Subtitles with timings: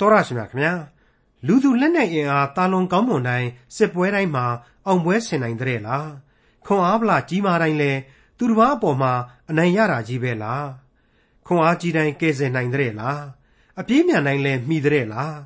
[0.00, 0.74] တော်ရရှိမြခင်ဗျာ
[1.46, 4.46] လူသူလက်နဲ့အင်အားတာလွန်ကောင်းမွန်တိုင်းစစ်ပွဲတိုင်းမှာ
[4.86, 6.10] အောင်ပွဲဆင်နိုင်တဲ့လား
[6.64, 7.92] ခွန်အားဗလာကြီးမားတိုင်းလဲ
[8.38, 9.12] သူတစ်ပါးအပေါ်မှာ
[9.50, 10.66] အနိုင်ရတာကြီးပဲလား
[11.46, 13.22] ခွန်အားကြီးတိုင်းကယ်ဆယ်နိုင်တဲ့လား
[13.80, 15.36] အပြေးမြန်တိုင်းလဲမှီတဲ့လား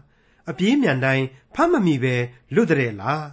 [0.51, 1.25] အပြေးမြန်တိုင်း
[1.55, 2.15] ဖတ်မမိပဲ
[2.55, 3.27] လွတ်တဲ့လား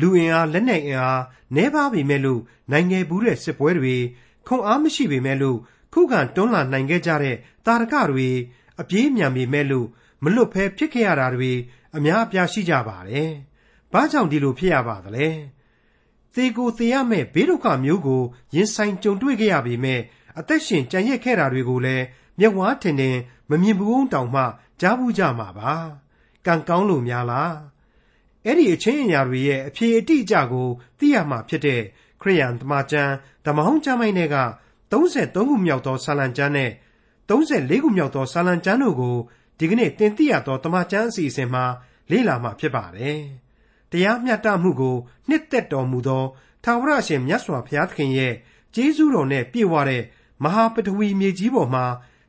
[0.00, 1.22] လူအင်အားလက်နဲ့အင်အား
[1.54, 2.40] နှဲပါပြီမဲ့လို့
[2.70, 3.96] နိုင်ငံဘူးတဲ့စစ်ပွဲတွေ
[4.46, 5.58] ခွန်အားမရှိပေမဲ့လို့
[5.92, 8.28] ခုခံတွန်းလှန်နိုင်ခဲ့ကြတဲ့တာရကတွေ
[8.80, 9.86] အပြေးမြန်ပေမဲ့လို့
[10.22, 11.52] မလွတ်ဖဲဖြစ်ခဲ့ရတာတွေ
[11.96, 13.30] အများအပြားရှိကြပါတယ်။
[13.92, 15.28] ဘာကြောင့်ဒီလိုဖြစ်ရပါသလဲ။
[16.34, 18.22] သေကိုသေရမဲ့ဘေးဒုက္ခမျိုးကို
[18.54, 20.00] ရင်ဆိုင်ကြုံတွေ့ခဲ့ရပေမဲ့
[20.38, 22.04] အသက်ရှင်ကြံ့ရက်ခဲ့တာတွေကိုလည်း
[22.38, 23.16] မျက်ဝါးထင်ထင်
[23.50, 24.42] မမြင်ဘူးတောင်မှ
[24.80, 25.72] ကြားဘူးကြမှာပါ။
[26.46, 27.54] ကံကောင်းလို့များလား။
[28.46, 30.68] အဲ့ဒီအချင်းအရာတွေရဲ့အဖြေအတိအကျကို
[30.98, 31.82] သိရမှာဖြစ်တဲ့
[32.20, 33.12] ခရိယန်တမန်ကျမ်း
[33.44, 34.38] ဓမ္မဟောင်းကျမ်းမိုင်းတွေက
[34.90, 36.70] 33ခုမြောက်သောဆာလံကျမ်းနဲ့
[37.28, 39.16] 34ခုမြောက်သောဆာလံကျမ်းတို့ကို
[39.62, 41.64] ဒီကနေ့တင်ပြရသောတမန်ကျမ်းအစီအစဉ်မှာ
[42.10, 43.20] လေ့လာမှာဖြစ်ပါတယ်။
[43.90, 44.96] တရားမျှတမှုကို
[45.28, 46.24] နှစ်သက်တော်မူသော
[46.64, 48.34] ထာဝရရှင်မြတ်စွာဘုရားသခင်ရဲ့
[48.74, 50.02] ကျေးဇူးတော်နဲ့ပြည့်ဝတဲ့
[50.42, 51.84] မဟာပထဝီမြေကြီးပေါ်မှာ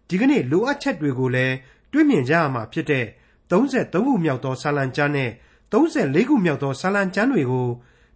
[0.09, 1.55] ဒီကနေ့လိုအပ်ချက်တွေကိုလည်း
[1.91, 3.05] တွေ့မြင်ကြရမှာဖြစ်တဲ့
[3.49, 5.31] 33ခုမြောက်သောဆာလံကျမ်းနဲ့
[5.71, 7.67] 34ခုမြောက်သောဆာလံကျမ်းတွေကို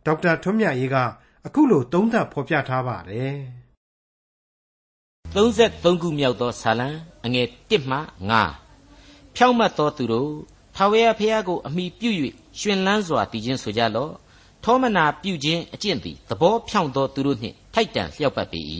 [0.06, 0.98] ဒေါက်တာထွန်းမြတ်ရေးက
[1.46, 3.38] အခုလိုသုံးသပ်ဖော်ပြထားပါတယ်
[5.34, 6.88] 33ခုမြောက်သောဆာလံ
[7.26, 8.67] အငယ်1မှ9
[9.40, 10.32] ဖြောင့်မတ်သောသူတို့
[10.76, 12.10] ထာဝရဘုရားကိုအမိပြု၍
[12.60, 14.14] ရှင်လန်းစွာတည်ခြင်းဆိုကြလော့
[14.64, 18.62] ထောမနာပြုခြင်းအကျင့်သည်သဘောဖြောင့်သောသူတို့နှင့်ထိုက်တန်လျောက်ပတ်ပေ၏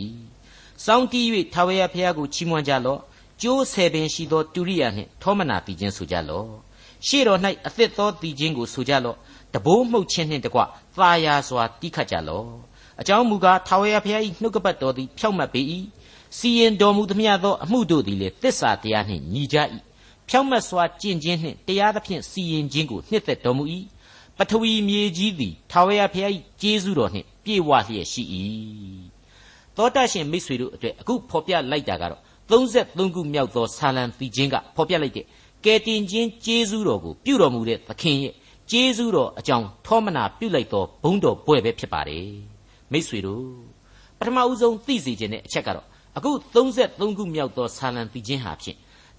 [0.84, 3.00] စောင်းတီး၍ထာဝရဘုရားကိုချီးမွမ်းကြလော့
[3.42, 6.48] ကျိုးဆယ်ပင်ရှိသောတူရိယာနှင့်ထောမနာတည်ခြင်းဆိုကြလော့
[7.06, 9.16] ရှေ့တော်၌အသစ်သောတည်ခြင်းကိုဆိုကြလော့
[9.54, 10.60] တဘိုးမှုတ်ခြင်းနှင့်တကွ
[10.96, 12.48] သာယာစွာတိခတ်ကြလော့
[13.00, 15.62] အကြောင်းမူကားထာဝရဘုရား၏နှုတ်ကပတ်တော်သည်ဖြောင့်မတ်ပေ၏
[16.38, 19.58] စီရင်တော်မူသမျှသောအမှုတို့သည်လည်းသစ္စာတရားနှင့်ညီကြ၏
[20.28, 23.64] ဖြောင့်မတ်စွာကျင့်ခြင်းနှင့်တရားသဖြင့်စီရင်ခြင်းကိုနှစ်သက်တော်မူ၏
[24.38, 28.22] ပထဝီမြေကြီးသည်ထာဝရဘုရား၏ကျေးဇူးတော်နှင့်ပြည့်ဝလျက်ရှိ၏
[29.76, 35.26] သောတာရှင်မိတ်ဆွေတို့အတွက်အခုဖော်ပြလိုက်တာကတော့33ခုမြောက်သောဆာလံတီချင်းကဖော်ပြလိုက်တဲ့
[35.64, 38.34] ကယ်တင်ခြင်းကျေးဇူးတော်ကိုပြုတော်မူတဲ့သခင်ရဲ့
[38.70, 42.28] ကျေးဇူးတော်အကြောင်းထောမနာပြုလိုက်သောဘုန်းတော်ဘွဲ့ပဲဖြစ်ပါတယ်
[42.92, 43.44] မိတ်ဆွေတို့
[44.18, 45.86] ပထမဦးဆုံးသိစေခြင်းတဲ့အချက်ကတော့
[46.16, 48.78] အခု33ခုမြောက်သောဆာလံတီချင်းဟာဖြင့်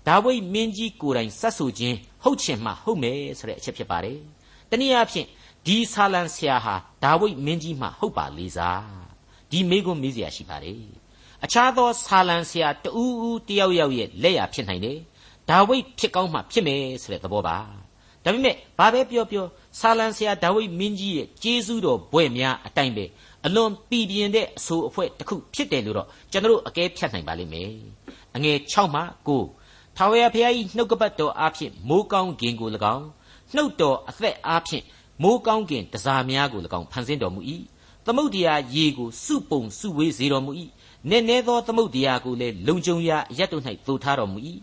[0.09, 4.19] ဒါဝိဒ်မင်းကြီးကိုယ်တိုင်စတ်ဆူခြင်းဟုတ်ချင်မှဟုတ်မယ်ဆိုတဲ့အချက်ဖြစ်ပါတယ်။
[4.69, 5.27] တနည်းအားဖြင့်
[5.65, 8.81] ဒီဆာလံဆရာဟာဒါဝိဒ်မင်းကြီးမှဟုတ်ပါလေစား။
[9.51, 10.81] ဒီမိကွန်းမေးစရာရှိပါတယ်။
[11.43, 14.97] အခြားသောဆာလံဆရာတူးဦးတယောက်ယောက်ရဲ့လက်ရဖြစ်နိုင်တယ်။
[15.49, 17.57] ဒါဝိဒ်ဖြစ်ကောင်းမှဖြစ်မယ်ဆိုတဲ့သဘောပါ။
[18.23, 19.45] ဒါပေမဲ့ဘာပဲပြောပြော
[19.79, 23.05] ဆာလံဆရာဒါဝိဒ်မင်းကြီးရဲ့ကျေးဇူးတော်ဘွဲ့များအတိုင်းပဲ
[23.45, 27.71] အလွန်ပြည်ပြင်းတဲ့အဆိုအဖွဲတစ်ခုဖြစ်တယ်လို့တော့ကျွန်တော်အကဲဖြတ်နိုင်ပါလိမ့်မယ်။
[28.35, 29.58] အငယ်6မှ9
[30.01, 33.07] ထာဝရဘုရား၏နှုတ်ကပတ်တော်အားဖြင့်မိုးကောင်းကင်ကို၎င်း
[33.55, 34.83] နှုတ်တော်အသက်အားဖြင့်
[35.23, 37.41] မိုးကောင်းကင်တစားများကို၎င်းဖန်ဆင်းတော်မူ၏
[38.05, 40.51] သမုတ်တရားရေကိုစုပုံစုဝေးစေတော်မူ၏
[41.09, 44.39] နည်းနည်းသောသမုတ်တရားကိုလည်းလုံခြုံရာအရတ်တို့၌သို့ထားတော်မူ၏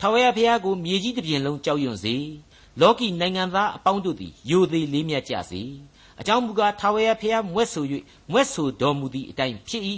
[0.00, 2.14] ထာဝရဘုရားကိုမြေကြီးတစ်ပြင်လုံးကြောက်ရွံ့စေ
[2.80, 5.62] လောကီနိုင်ငံသားအပေါင်းတို့သည်ယိုသေးလေးမြတ်ကြစေ
[6.20, 7.84] အကြောင်းမူကားထာဝရဘုရားမွဲ့ဆို၍
[8.32, 9.84] မွဲ့ဆိုတော်မူသည့်အတိုင်းဖြစ်၏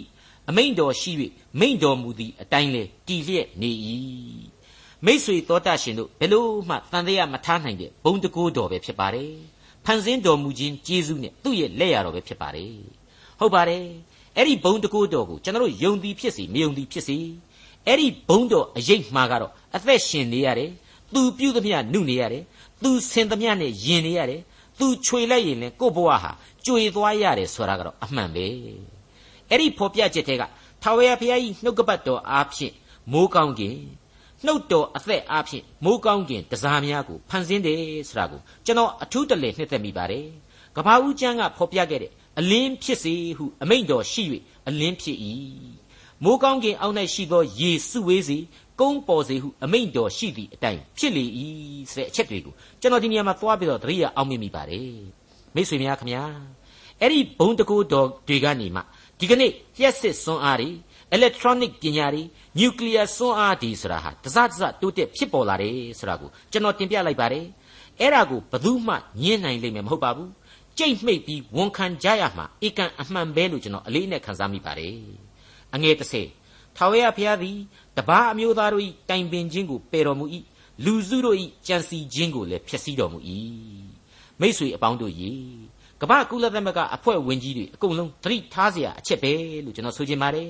[0.49, 1.13] အမိန်တော်ရှိ၍
[1.61, 3.71] မိန်တော်မူသည့်အတိုင်းလေတည်လျက်နေ၏
[5.07, 9.31] မိษွေသောတရှင်တို့ဘယ်လို့မှတန်တရားမထားနိုင်တဲ့ဘုံတကိုးတော်ပဲဖြစ်ပါတယ်
[9.85, 12.73] ဖန်ဆင်းတော်မူခြင်းကျေးဇူးနဲ့သူ့ရဲ့လက်ရတော်ပဲဖြစ်ပါတယ်
[13.39, 13.85] ဟုတ်ပါတယ်
[14.37, 17.17] အဲ့ဒီဘုံတကိုးတော်ကိုကျွန်တော်တို့ယုံသည်ဖြစ်စီမယုံသည်ဖြစ်စီ
[17.87, 20.71] အဲ့ဒီဘုံတော်အရေးမှားကတော့အသက်ရှင်နေရတယ်
[21.15, 22.43] သူပြုသမျှနုနေရတယ်
[22.83, 24.41] သူဆင်သမျှနဲ့ယင်နေရတယ်
[24.79, 26.31] သူခြွေလိုက်ရင်လည်းကို့ဘဝဟာ
[26.67, 28.47] ကြွေသွားရတယ်ဆိုတာကတော့အမှန်ပဲ
[29.51, 30.43] အဲ့ဒီဖော်ပြချက်တွေက
[30.83, 32.75] ထာဝရဘုရားကြီးနှုတ်ကပတ်တော်အားဖြင့်
[33.12, 33.77] မိုးကောင်းကင်
[34.47, 40.27] နှုတ်တော်အသက်အားဖြင့်မိုးကောင်းကင်တစားများကိုဖန်ဆင်းတယ်ဆိုတာကိုကျွန်တော်အထူးတလဲနှစ်သက်မိပါတယ်။
[40.77, 44.23] ကဘာဦးကျမ်းကဖော်ပြခဲ့တဲ့အလင်းဖြစ်စေဟုအမိန့်တော်ရှိ၍
[44.69, 45.19] အလင်းဖြစ်၏။
[46.25, 48.39] မိုးကောင်းကင်အောက်၌ရှိသောရေစုဝေးစေ
[48.81, 51.25] ကုန်းပေါ်စေဟုအမိန့်တော်ရှိသည့်အတိုင်းဖြစ်လေ၏
[51.93, 54.91] ဆိုတဲ့အချက်တွေကိုကျွန်တော်ဒီနေရာမှာသွားပြီးတော့သတိရအောင်မိပါတယ်။
[55.55, 56.25] မိတ်ဆွေများခင်ဗျာ
[57.00, 58.81] အဲ့ဒီဘုံတကူတော်တွေကနေမှ
[59.19, 60.69] ဒီကနေ့လျှက်စစ်စွမ်းအားတွေ
[61.16, 62.24] electronic ပညာတွေ
[62.60, 67.45] nuclear စွမ်းအားဒီဆိုတာဟာတစတစတိုးတက်ဖြစ်ပေါ်လာတယ်ဆိုတာကိုကျွန်တော်တင်ပြလိုက်ပါတယ်
[68.00, 70.31] အဲ့ဒါကိုဘယ်သူမှညှင်းနိုင်လိမ့်မယ်မဟုတ်ပါဘူး
[70.78, 74.95] ကြိတ်မှိတ်ပြီးဝန်ခံကြရမှာဧကန်အမှန်ပဲလို့ကျွန်တော်အလေးနဲ့ခံစားမိပါတယ်
[75.75, 77.57] အငယ်30ထာဝရဘုရားသည်
[77.98, 80.25] တပားအမျိုးသားတို့၏တိုင်ပင်ခြင်းကိုပယ်တော်မူ၏
[80.86, 81.38] လူစုတို့၏
[81.68, 83.19] ကြံစီခြင်းကိုလည်းဖျက်ဆီးတော်မူ၏
[84.42, 85.13] မိษွေအပေါင်းတို့၏
[86.01, 89.31] ကမ္ဘာကုလသမဂ္ဂအဖွဲ့ဝင်ကြီးတွေအကုန်လုံးသတိထားเสียအချက်ပဲ
[89.66, 90.50] လို့ကျွန်တော်ဆိုချင်ပါတယ်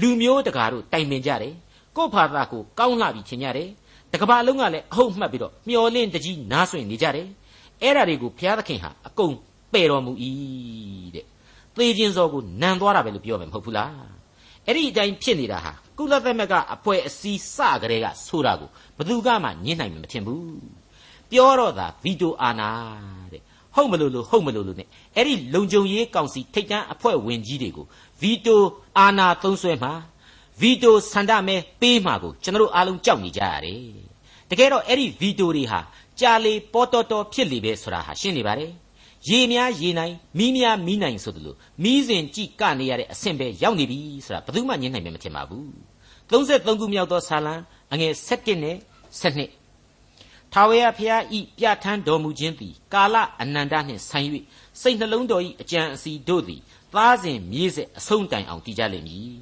[0.00, 1.54] လူမျိုးတကာတို့တိုင်ပင်ကြတယ်
[1.96, 3.68] ကို့ဖာသာကိုကောင်းလာပြီထင်ကြတယ်
[4.12, 7.26] တကဘာလုံးကလည်းအဟုတ်မှတ်ပြီးတော့မျောလင့်တကြီးနားဆွင့်နေကြတယ်
[7.82, 9.34] အဲ့ဒါတွေကိုဘုရားသခင်ဟာအကုန်
[9.72, 10.12] ပယ်တော်မူ၏
[11.14, 11.24] တဲ့
[11.76, 13.92] သေခြင်းစောကိုနံသွားတာပဲလို့ပြောမယ်မဟုတ်ဘူးလား
[14.66, 20.42] အဲ့ဒီအတိုင်းဖြစ်နေတာဟာကုလသမဂ္ဂအဖွဲ့အစည်းစကြတဲ့ကဆိုတာကိုဘယ်သူကမှညှင်းနိုင်မှာမထင်ဘူး
[21.30, 22.70] ပြောတော့တာဗီတိုအာနာ
[23.32, 23.42] တဲ့
[23.76, 24.84] ဟုတ်မလို့လို့ဟုတ်မလို့လို့ ਨੇ
[25.16, 27.86] အဲ့ဒီလုံခြုံရေးကောင်စီထိတ်တန်းအဖွဲ့ဝင်ကြီးတွေကို
[28.20, 28.62] ဗီတို
[28.98, 29.92] အာနာသုံးဆွဲမှာ
[30.60, 33.80] ဗီတိုဆန္ဒမဲပေးမှာကိုကျွန်တော်တို့အားလုံးကြောက်နေကြရတယ်
[34.50, 35.80] တကယ်တော့အဲ့ဒီဗီတိုတွေဟာ
[36.20, 38.70] ကြာလေပေါ်တော်တော်ဖြစ်လေပဲဆိုတာဟာရှင်းနေပါတယ်
[39.28, 45.68] ရေများရေနိုင်မီးများမီးနိုင်ဆိုသလိုမီးစဉ်ကြည့်ကနေရတဲ့အဆင့်ပဲရောက်နေပြီဆိုတာဘယ်သူမှညှင်းနိုင်မယ်မထင်ပါဘူး
[46.30, 47.54] 33ခုမြောက်သောဆာလံ
[47.92, 48.76] အငယ်7နဲ့
[49.20, 49.61] 7
[50.52, 54.28] ထာဝရဘုရားဤပြဋ္ဌာန်းတော်မူခြင်းသည်ကာလအနန္တနှင့်ဆိုင်၍
[54.80, 56.60] စိတ်နှလုံးတော်ဤအကြံအစီတို့သည်
[56.92, 59.36] သားစဉ်မြေးဆက်အဆုံးတိုင်အောင်တည်ကြလိမ့်မည်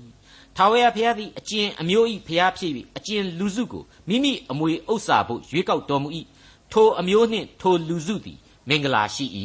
[0.57, 6.09] ထာဝရဘုရားသည်အကျဉ်အမျိုးဤဘုရားဖြစ်၍အကျဉ်လူစုကိုမိမိအမွေဥစ္စာဖို့ရွေးကောက်တော်မူ၏
[6.73, 9.27] ထိုအမျိုးနှင့်ထိုလူစုသည်မင်္ဂလာရှိ၏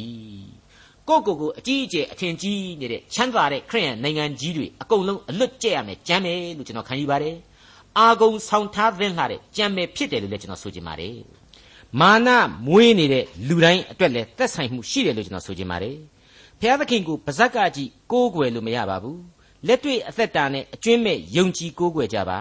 [1.07, 7.35] ကိုကိုကိုအကြီးအကျယ်အထင်ကြီးနေတဲ့ချမ်းသာတဲ့ခရိယန်နိုင်ငံကြီးတွေအကုန်လုံးအလွတ်ကျက်ရမယ်ကြမ်းမယ်လို့ကျွန်တော်ခံယူပါတယ်
[7.97, 11.15] အာဂုံဆောင်ထားသင့်လာတဲ့ကြမ်းမယ်ဖြစ်တယ်လို့လည်းကျွန်တော်ဆိုချင်ပါတယ်
[11.99, 12.29] မာန
[12.67, 15.97] မွေးနေတဲ့လူတိုင်းအတွက်လည်းသက်ဆိုင်မှုရှိတယ်လို့ကျွန်တော်ဆိုချင်ပါတယ်
[16.59, 19.21] ဘုရားသခင်ကိုပါဇက်ကကြည့်ကိုးကွယ်လို့မရပါဘူး
[19.67, 22.39] လက်တွေ့အသက်တာနဲ့အကျွင့်မဲ့ယုံကြည်ကိုးကွယ်ကြပါ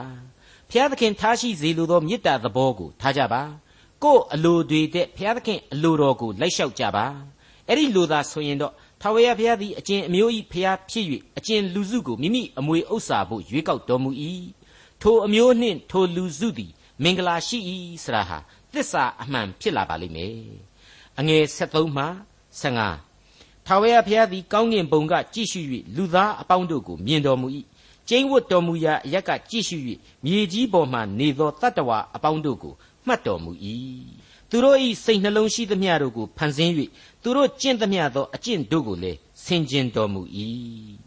[0.70, 3.42] ဘုရားသခင်ထားရှိစေလိုသောမေတ္တာသဘောကိုထားကြပါ
[4.02, 7.06] ကိုယ်အလိုတွေတဲ့ဘုရားသခင်အလိုတော်ကိုလိုက်လျှောက်ကြပါ
[7.68, 11.06] အဲ့ဒီလိုသာဆိုရင်တော့ထာဝရဘုရားသည်အကျင့်အမျိုးဤဘုရားဖြစ်၍
[11.38, 14.10] အကျင့်လူစုကိုမိမိအမွေဥစ္စာဖို့ရွေးကောက်တော်မူ၏
[15.02, 17.58] ထိုအမျိုးနှင့်ထိုလူစုသည်မင်္ဂလာရှိ၏
[18.04, 18.38] ဆရာဟာ
[18.74, 20.36] သစ္စာအမှန်ဖြစ်လာပါလိမ့်မယ်
[21.18, 22.06] အငယ်73မှ
[22.60, 25.60] 15ထာဝရဘုရားသည်ကောင်းကင်ဘုံကကြည့်ရှု၍
[25.96, 27.48] လူသားအပေါင်းတို့ကိုမြင်တော်မူ၏
[28.08, 29.76] ကျင်းဝတ်တော်မူရာအရက်ကကြည့်ရှု၍
[30.24, 32.74] မြေကြီးပေါ်မှနေသောတတ္တဝါအပေါင်းတို့ကို
[33.06, 33.52] မှတ်တော်မူ၏
[34.50, 36.72] သူတို့၏စိတ်နှလုံးရှိသမျှတို့ကိုဖန်ဆင်း၍
[37.22, 40.22] သူတို့ကျင့်သမျှသောအကျင့်တို့ကိုလည်းဆင်ခြင်တော်မူ၏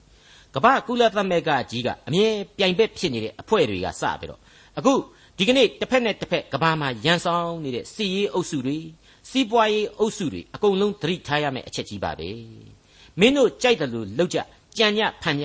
[0.53, 2.27] ကမ္ဘာကုလသမဂ္ဂကြီးကအမြဲ
[2.57, 4.41] ပြိုင်ဘက်ဖြစ်နေတဲ့အဖွဲ့တွေကစပြီးတော့
[4.77, 4.93] အခု
[5.39, 8.77] ဒီကနေ့တစ်ဖက်နဲ့တစ်ဖက်ကဘာမှာရန်ဆောင်နေတဲ့စီရေးအုပ်စုတွေ
[9.29, 12.29] စီးပွားရေးအုပ်စုတွေအကုန်လုံးသတိထားရမယ့်အချက်ကြီးပါပဲ
[13.19, 14.37] မင်းတို့ကြိုက်တယ်လို့လောက်ကြ
[14.77, 15.43] ကြံ့ညဖန်ည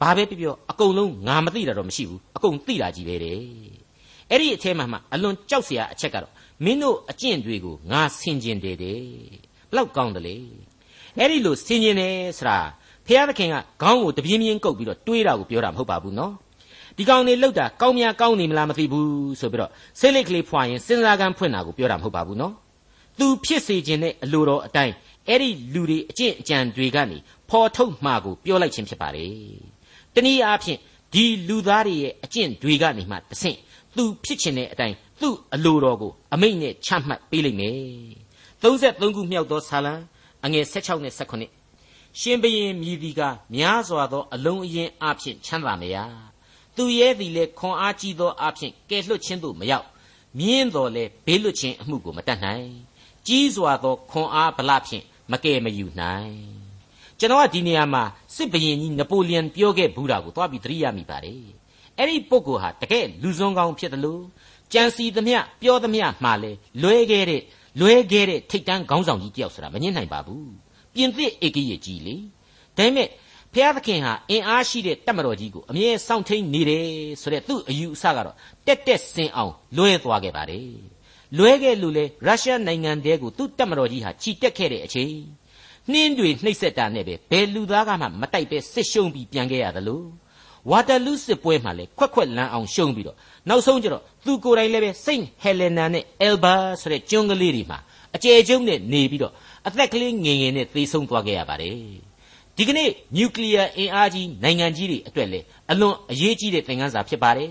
[0.00, 3.38] ဘာပဲပြောပြောအကုန်လုံးငါမသိတာတော့မရှိဘူးအကုန်သိတာကြီးပဲတဲ့
[4.30, 6.32] အဲ့ဒီအထဲမှာမှအလွန်ကြောက်စရာအချက်ကတော့
[6.64, 9.00] မင်းတို့အကျင့်တွေကိုငါဆင်ကျင်တယ်တဲ့
[9.70, 10.36] ဘလောက်ကောင်းတယ်လေ
[11.18, 12.58] အဲ့ဒီလိုဆင်ကျင်တယ်ဆိုတာ
[13.06, 16.32] ဖျားသခင်ကခေါင်းကိုတပြင်းပြင်းကုပ်ပြီးတော့တွေးတာကိုပြောတာမဟုတ်ပါဘူးနော်
[16.96, 22.54] ဒီကောင်နေလောက်တာကောင်းများကောင်းနေမလားမသိဘူးဆိုပြီးတော့စိတ်လိတ်ကလေးဖွာရင်စဉ်းစားကန်းဖွင့်တာကိုပြောတာမဟုတ်ပါဘူးနော်
[23.18, 24.94] သူဖြစ်စေခြင်းတဲ့အလိုတော်အတိုင်း
[25.28, 27.18] အဲ့ဒီလူတွေအကျင့်အကြံတွေကနေ
[27.48, 29.26] ဖော်ထုတ်မှာကိုပြောလိုက်ခြင်းဖြစ်ပါလေ
[30.14, 30.78] တနည်းအားဖြင့်
[31.14, 33.58] ဒီလူသားတွေရဲ့အကျင့်တွေကနေမှတဆင့်
[33.96, 37.76] သူဖြစ်ခြင်းတဲ့အတိုင်းသူ့အလိုတော်ကိုအမိန့်နဲ့ချမှတ်ပေးလိုက်မယ်
[38.62, 39.94] 33ခုမြောက်သောဆာလံ
[40.44, 43.20] အငယ်16နဲ့18ရှင်ဘရင်မြည်ဒီက
[43.54, 45.96] များစွာသောအလုံးအရင်အဖြစ်ချမ်းသာမရ
[46.76, 49.86] သူရဲ့သည်လည်းခွန်အားကြီးသောအဖြစ်ကဲလွတ်ခြင်းသို့မရောက်
[50.38, 52.68] မြင်းတော်လဲဘေးလွတ်ခြင်းအမှုကိုမတတ်နိုင်
[53.26, 56.36] ကြီးစွာသောခွန်အားဗလဖြင့်မကယ်မယူနိုင်
[57.18, 58.02] ကျွန်တော်ကဒီနေရာမှာ
[58.36, 61.42] စစ်ဘရင်ကြီးနပိုလီယန်ပြောခဲ့ဘူးတာကိုသွားပြီးသတိရမိပါတယ်
[61.98, 64.22] အဲ့ဒီပုဂ္ဂိုလ်ဟာတကယ်လူစွန်းကောင်းဖြစ်တယ်လို့
[64.72, 66.52] ကြံစီသမျှပြောသမျှမှာလဲ
[66.82, 67.42] လွဲခဲ့တဲ့
[67.80, 70.50] လွဲခဲ့တဲ့ထိတ်တန်းခေါင်းဆောင်ကြီးတယောက်ဆိုတာမငင်းနိုင်ပါဘူး
[70.94, 72.16] ပြင်သစ်ဧကရေကြီးလေ
[72.76, 73.08] ဒါပေမဲ့
[73.54, 76.86] ဖျားသခင်ဟာအင်အားရှိတဲ့တပ်မတော်ကြီးကိုအမြဲစောင့်ထိန်နေတယ်
[77.22, 80.68] ဆိုတဲ့သူ့အယူအဆကတော့တက်တက်စင်အောင်လွဲသွားခဲ့ပါတယ်
[81.38, 85.14] လွဲခဲ့လို့လေရုရှားနိုင်ငံတဲကိုသူ့တပ်မတော်ကြီးဟာချီတက်ခဲ့တဲ့အချိန်
[85.92, 90.02] နှင်းတွေနှိပ်စက်တာနဲ့ပဲဘယ်လူသားကမှမတိုက်ပဲစစ်ရှုံးပြီးပြန်ခဲ့ရသလို
[90.70, 93.16] ဝါတာလူးစစ်ပွဲမှာလေခွက်ခွက်လန်းအောင်ရှုံးပြီးတော့
[93.48, 97.78] နောက်ဆုံးကျတော့သူကိုယ်တိုင်လည်းပဲစိန့်ဟယ်လီနာနဲ့အယ်ဘာဆိုတဲ့ကျွန်းကလေးတွေမှာ
[98.14, 99.32] အကျယ်ကျုံနဲ့နေပြီးတော့
[99.66, 102.11] အသက်ကလေးငယ်ငယ်နဲ့သေဆုံးသွားခဲ့ရပါတယ်
[102.56, 107.50] ဒီကနေ့နျူကလ িয়ার အင်အားကြီးနိုင်ငံကြီးတွေအတွက်လည်းအလွန်အရေးကြီးတဲ့သင်ခန်းစာဖြစ်ပါတယ်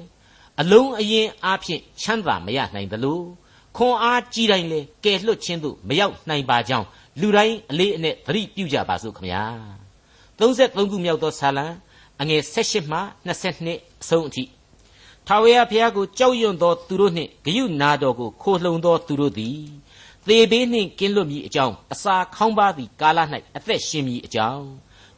[0.62, 3.20] အလုံးအရင်အားဖြင့်ချမ်းသာမရနိုင်သလို
[3.78, 6.88] ခွန်အားကြီးတိုင်းလဲကယ်လွတ်ခြင်းသို့မရောက်နိုင်ပါကြောင်း
[7.20, 9.44] လူတိုင်းအလေးအနက်သတိပြုကြပါစို့ခမညာ
[10.40, 11.66] 33ခုမြောက်သောဆာလံ
[12.22, 14.44] အငယ်16မှ22အဆုံးအထိ
[15.28, 19.60] ထာဝရဘုရားကိုကြောက်ရွံ့သောသူတို့နှင့်ဂယုနာတော်ကိုခိုလှုံသောသူတို့သည်
[20.28, 23.20] သေဘေးနှင့်ကင်းလွတ်မည်အကြောင်းအစာခေါင်းပါသည့်ကာလ၌
[23.58, 24.66] အသက်ရှင်မည်အကြောင်း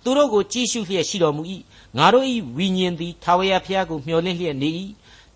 [0.03, 1.43] သူတို့ကိုကြည်ရှုလျက်ရှိတော်မူ၏
[1.97, 2.25] ငါတို့၏
[2.57, 4.69] ဝိညာဉ်သည်ထာဝရဘုရားကိုမျှော်လင့်လျက်နေ၏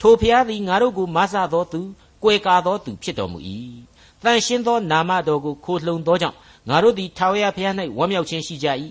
[0.02, 1.82] ထိုဘုရားသည်ငါတို့ကိုမဆသောသူ
[2.24, 3.40] ကွယ်ကာသောသူဖြစ်တော်မူ၏
[4.24, 6.38] တန်ရှင်းသောနာမတော်ကိုခိုလှုံသောကြောင့်
[6.70, 8.68] ငါတို့သည်ထာဝရဘုရား၌ဝမ်းမြောက်ခြင်းရှိကြ၏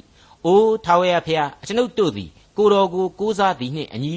[0.47, 4.17] အိုထာဝရဘုရားအကျွန်ုပ်တို့သည်ကိုတော်ကိုကိုးစားသည်နှင့်အညီ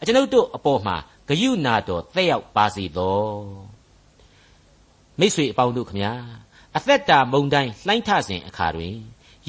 [0.00, 0.96] အကျွန်ုပ်တို့အပေါ်မှာ
[1.28, 3.24] ဂယုနာတော်သက်ရောက်ပါစေသော
[5.18, 6.12] မိษွေအပေါင်းတို့ခမညာ
[6.76, 8.94] အသက်တာမုန်တိုင်းလှိုင်းထစဉ်အခါတွင်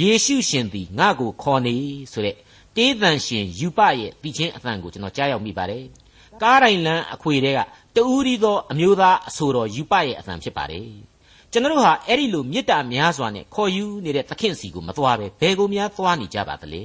[0.02, 1.76] ယေရှုရှင်သည်ငါ့ကိုခေါ်နေ
[2.12, 2.36] ဆိုတဲ့
[2.76, 5.86] တေးသန်ရှင်ယူပရဲ့ပြီးချင်းအသံကိုကျွန်တော်ကြားရောက်မိပါတယ်
[6.42, 7.60] ကားတိုင်းလန်းအခွေတွေက
[7.96, 10.88] တူးရီသောအမျိုးသားအဆိုတော်ယူပရဲ့အသံဖြစ်ပါတယ်
[11.52, 16.84] ကျွန်တော်ဟာအဲ့ဒီလိုမေတ္တာများစွာနဲ့ခေါ်ယူနေတဲ့သခင်စီကိုမသွားပဲဘယ်ကိုများသွားနေကြပါသလဲ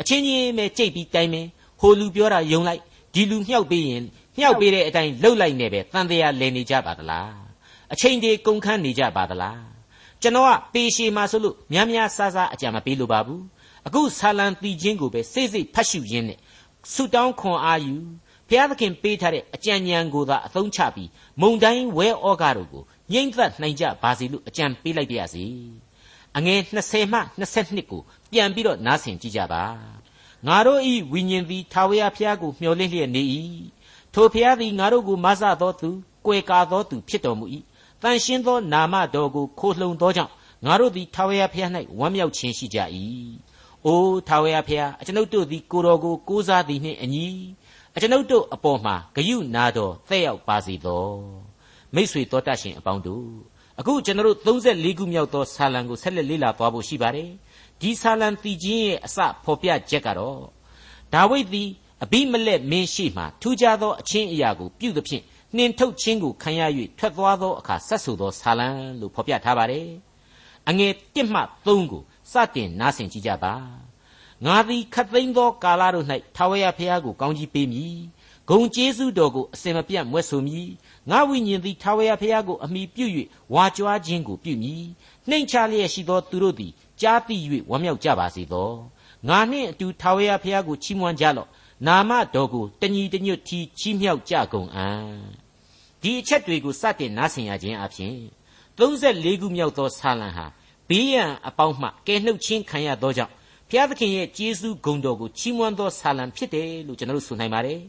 [0.00, 1.48] အချင်းချင်းပဲကြိတ်ပြီးတိုင်းမင်း
[1.80, 2.80] ဟိုလူပြောတာယုံလိုက်
[3.14, 4.02] ဒီလူမြှောက်ပေးရင်
[4.38, 7.32] မြှောက်ပေးတဲ့အတိုင်းလှုပ်လိုက်နေပဲတန်တရားလည်နေကြပါသလား
[7.92, 9.71] အချိန်တွေကုန်ခန်းနေကြပါသလား
[10.22, 13.42] ကျွန်တော်ကပေရှေမှာဆိုလို့များများဆားဆားအကြံမပေးလိုပါဘူး
[13.86, 16.38] အခုဆာလံတီချင်းကိုပဲစိတ်စိတ်ဖတ်ရှုရင်းနဲ့
[16.92, 17.94] ဆူတောင်းခွန်အားယူ
[18.48, 21.08] ဘုရားသခင်ပေးထားတဲ့အကြံဉာဏ်ကိုသာအသုံးချပြီး
[21.40, 25.44] မုံတိုင်းဝဲဩဃတို့ကိုငြိမ့်သက်နိုင်ကြပါစေလို့အကြံပေးလိုက်ပါရစေ
[26.36, 28.00] အငယ်20မှ22ကို
[28.32, 29.62] ပြန်ပြီးတော့နားဆင်ကြည့်ကြပါ
[30.46, 33.22] ငါတို့ဤဝိညာဉ်သည်ထာဝရဘုရားကိုမျှော်လင့်လျက်နေ၏
[34.14, 35.90] ထိုဘုရားသည်ငါတို့ကိုမဆသောသူ
[36.26, 37.46] ကွယ်ကာသောသူဖြစ်တော်မူ၏
[38.02, 40.32] တန်ရှင်းသောနာမတော်ကိုခိုးလှုံသောကြောင့်
[40.66, 42.78] ငါတို့သည်ထာဝရဘုရား၌ဝမ်းမြောက်ခြင်းရှိကြ၏
[43.86, 47.26] အိုးထာဝရဘုရားအကျွန်ုပ်တို့သည်ကိုတော်ကိုကိုးစားသည်နှင့်အညီ
[47.94, 51.06] အကျွန်ုပ်တို့အပေါ်မှာဂယုနာတော်သက်ရောက်ပါစေသော
[51.94, 53.26] မိษွေတော်တတ်ရှင်အပေါင်းတို့
[53.80, 57.30] အခုကျွန်တော်တို့34ခုမြောက်သောဆာလံကိုဆက်လက်လေ့လာသွားဖို့ရှိပါတယ်
[57.80, 60.40] ဒီဆာလံတည်ခြင်းရဲ့အစဖော်ပြချက်ကတော့
[61.12, 61.68] ဒါဝိဒ်သည်
[62.04, 65.24] အဘိမလက်မင်းရှိမှထူးခြားသောအချင်းအရာကိုပြုသဖြင့်
[65.56, 66.62] နှင်ထုတ်ခြင်းကိုခံရ၍
[66.98, 68.68] ထွက်သွားသောအခါဆက်ဆူသောဆာလံ
[69.00, 69.88] လို့ဖော်ပြထားပါတယ်
[70.68, 73.54] အငယ်1မှ3ကိုစတင်နားဆင်ကြည့်ကြပါ
[74.44, 76.06] ငါသည်ခတ်သိမ်းသောကာလတို့၌
[76.36, 77.96] ထာဝရဘုရားကိုကောင်းကြီးပေးမည်
[78.48, 80.68] ဂုံကျေးဇူးတော်ကိုအစင်မပြတ်မွဲ့ဆိုမည်
[81.10, 83.06] ငါဝိညာဉ်သည်ထာဝရဘုရားကိုအမိပြု၍
[83.54, 84.84] ဝါကြွားခြင်းကိုပြုမည်
[85.28, 87.36] နှိမ်ချလျက်ရှိသောသူတို့သည်ကြားသိ၍
[87.70, 88.70] ဝမ်းမြောက်ကြပါစေသော
[89.28, 91.48] ငါနှင့်အတူထာဝရဘုရားကိုချီးမွမ်းကြလော့
[91.86, 95.41] နာမတော်ကိုတညီတညွတ်ထီချီးမြှောက်ကြကုန်အံ့
[96.02, 98.14] ဒီအချက်တွေကိုစတင်နားဆင်ရခြင်းအပြင်
[98.78, 100.46] 34ခုမြောက်သောဆာလံဟာ
[100.88, 103.32] ဘေးရန်အပေါင်းမှကဲနှုတ်ချင်းခံရသောကြောင့်
[103.68, 107.80] ဘုရားသခင်ရဲ့ကျေးဇူးဂုဏ်တော်ကိုချီးမွမ်းသောဆာလံဖြစ်တယ်လို့ကျွန်တော်တို့ဆိုနိုင်ပါတယ်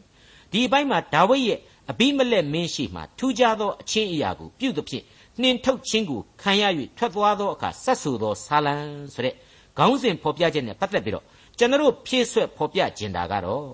[0.52, 1.58] ဒီအပိုင်းမှာဒါဝိဒ်ရဲ့
[1.90, 5.04] အဘိမလက်မင်းရှိမှထူးခြားသောအချင်းအရာကိုပြုသဖြင့်
[5.40, 6.62] နှင်ထုတ်ခြင်းကိုခံရ၍
[6.96, 8.74] ထွက်သွားသောအခါဆက်ဆူသောဆာလံ
[9.14, 9.34] ဆိုတဲ့
[9.76, 11.24] ခေါင်းစဉ်ဖော်ပြချက်နဲ့ပတ်သက်ပြီးတော့
[11.58, 13.68] ကျွန်တော်တို့ဖြည့်ဆွက်ဖော်ပြကျင်တာကတော့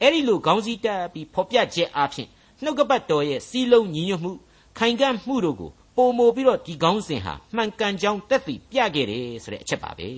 [0.00, 2.28] အဲ့ဒီလိုခေါင်းစည်းတက်ပြီးဖော်ပြချက်အဖြစ်
[2.62, 4.32] နှုတ်ကပတ်တော်ရဲ့စီးလုံးညီညွတ်မှု
[4.78, 10.08] ခိုင်ခံ့မှုတို့ကိုပုံမိုပြီးတော့ဒီခေါင်းစဉ်ဟာမှန်ကန်ကြောင်းတက်သိပြခဲ့တယ်ဆိုတဲ့အချက်ပါပဲ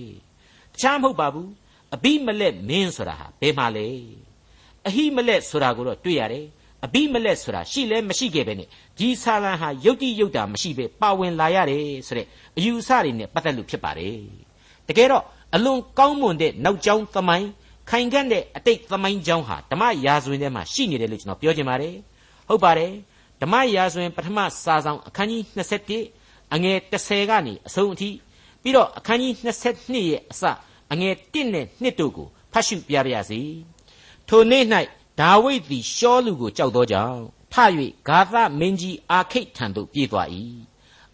[0.73, 1.49] တခြားမဟုတ်ပါဘူး
[1.95, 3.87] အဘိမလက်မင်းဆိုတာဟာဘယ်မှာလဲ
[4.87, 6.45] အဟိမလက်ဆိုတာကိုတော့တွေ့ရတယ်
[6.85, 14.17] အဘိမလက်ဆိုတာရှိလဲမရှိခဲ့ပဲနဲ့ဒီဆာလံဟာယုတ်တိယုတ်တာမရှိပဲပါဝင်လာရတယ်ဆိုတဲ့အယူအဆတွေနဲ့ပတ်သက်လို့ဖြစ်ပါတယ်
[14.87, 15.23] တကယ်တော့
[15.55, 17.49] အလွန်ကောင်းမွန်တဲ့နောက်ကျောင်းသမိုင်း
[17.89, 21.95] ခိုင်ခန့်တဲ့အတိတ်သမိုင်းကျောင်းဟာဓမ္မရာဇဝင်ထဲမှာရှိနေတယ်လို့ကျွန်တော်ပြောချင်ပါတယ်
[22.49, 22.93] ဟုတ်ပါတယ်
[23.41, 25.41] ဓမ္မရာဇဝင်ပထမစာဆောင်အခန်းကြီး
[25.99, 28.09] 21အငယ်30ကနေအဆုံးအထိ
[28.61, 30.43] ပြီးတော့အခန်းကြီး22ရဲ့အစ
[30.93, 33.41] အငယ်1နဲ့2တို့ကိုဖတ်ရှုပြပါရစေ
[34.27, 34.63] ထိုနေ့၌
[35.19, 37.19] ဒါဝိဒ်သည်ရှောလူကိုကြောက်သောကြောင့်
[37.53, 37.55] ထ၍
[38.07, 40.27] ဂါသမင်းကြီးအာခိတ်ထံသို့ပြေးသွား၏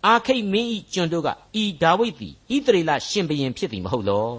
[0.06, 1.30] အာခိတ်မင်း၏ကျွန်တို့က
[1.62, 4.30] ဤဒါဝိဒ်သည်ဣသရေလရှင်ဘရင်ဖြစ်သည်မဟုတ်လော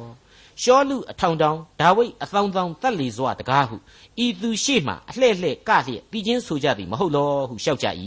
[0.62, 3.76] ရှောလူအထောင်တောင်ဒါဝိဒ်အသောင်းသောင်းတက်လေစွာတကားဟု
[4.24, 7.86] ဤသူရှိမှအလှဲ့လှဲ့ကလျက်ပြီးချင်းဆိုကြသည်မဟုတ်လောဟုလျှောက်ကြ၏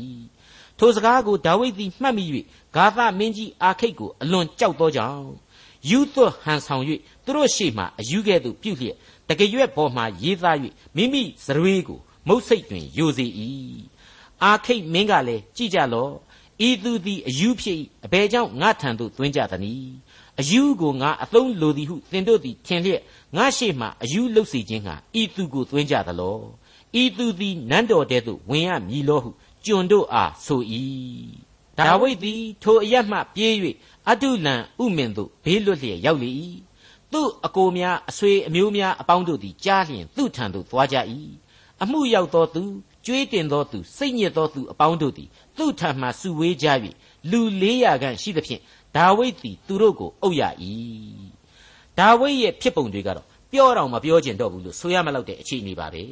[0.80, 2.26] ထိုစကားကိုဒါဝိဒ်သည်မှတ်မိ၍
[2.76, 5.32] ဂါသမင်းကြီးအာခိတ်ကိုအလွန်ကြောက်သောကြောင့်
[5.90, 6.84] ယူသွဟန်ဆောင်၍
[7.26, 8.96] သူတို့ရှိမှအယူကဲ့သို့ပြုလျက်
[9.30, 10.58] တကရွက်ပေါ်မှရေးသား၍
[10.96, 13.26] မိမိဇရွေးကိုမုတ်စိတ်တွင်ယိုစေ၏
[14.44, 16.14] အာခိတ်မင်းကလည်းကြည်ကြလော့
[16.68, 19.94] ဤသူသည်အယူဖြစ်၏အဘယ်ကြောင့်ငါထံသို့သွင်းကြသနည်း
[20.40, 23.02] အယူကိုငါအသုံးလိုသည်ဟုသင်တို့သည်ထင်လျက်
[23.36, 26.40] ငါရှိမှအယူလှုပ်စီခြင်းဟာဤသူကိုသွင်းကြသလော
[27.02, 29.30] ဤသူသည်နန်းတော်တဲသို့ဝင်ရမည်လောဟု
[29.66, 30.62] ကျွန်တို့အားဆို၏
[31.78, 33.54] ဒါဝိဒ်သည်ထိုအရမှပြေး၍
[34.10, 36.32] အတုလံဥမင်သို့ဘေးလွတ်လျက်ရောက်လေ၏
[37.12, 40.98] သူ့အကိုများအဆွေအမျိုးများအပေါင်းတို့သည်ကြားလျင်သူ့ထံသို့သွားကြ၏
[41.84, 42.64] အမှုရောက်သောသူ
[43.06, 46.68] ကြွေးတင်သောသူစိတ်ညစ်သောသူအပေါင်းတို့သည်သူ့ထံမှစုဝေးကြ၍
[47.32, 48.62] လူ400ခန့်ရှိသဖြင့်
[48.96, 50.44] ဒါဝိဒ်သည်သူတို့ကိုအုပ်ရ၏
[52.00, 56.04] ဒါဝိဒ်ရဲ့ဖြစ်ပုံတွေကတော့ပြောတော့မပြောကျင်တော့ဘူးလို့ဆိုရမလို့တဲ့အခြေအနေပါပဲ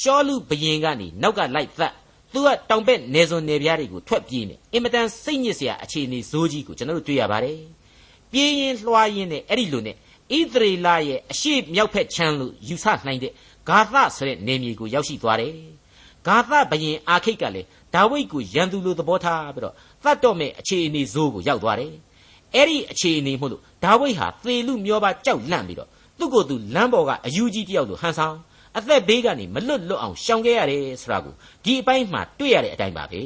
[0.00, 1.92] ရှောလူဘယင်ကနေနောက်ကလိုက်သတ်
[2.32, 7.58] သူကတောင်ဘက်နေစွန်နေပြားတွေကိုထွက်ပြေးနေအင်မတန်စိတ်ညစ်စရာအခြေအနေဇိုးကြီးကိုကျွန်တော်တို့တွေ့ရပါတယ်
[8.32, 9.96] ပြေးရင်လွှားရင်နဲ့အဲ့ဒီလိုနဲ့ဣ
[10.52, 13.32] သရေလရဲ့အရှိမြောက်ဖက်ချမ်းလို့ယူဆနိုင်တဲ့
[13.68, 15.52] ဂါသဆိုတဲ့နေမြေကိုရောက်ရှိသွားတယ်
[16.26, 21.92] ဂါသဘယင်အာခိတ်ကလည်းဒါဝိဒ်ကိုရန်သူလိုသဘောထားပြီးတော့ သတ်တော့မဲ့အခြေအနေဇိုးကိုရောက်သွားတယ်
[22.54, 28.36] အဲ့ဒီအခြေအနေမို့လို့ဒါဝိဒ်ဟာသေလူမျောပါကြောက်လန့်ပြီးတော့သူ့ကိုယ်သူလမ်းပေါ်ကအယူကြီးတယောက်လိုဟန်ဆောင်
[28.78, 33.22] အသက်ဘေးကနေမလွတ်လွတ်အောင်ရှောင်ခဲ့ရတယ်ဆိုတာကိုဒီအပိုင်းမှာတွေ့ရတဲ့အတိုင်းပါပဲ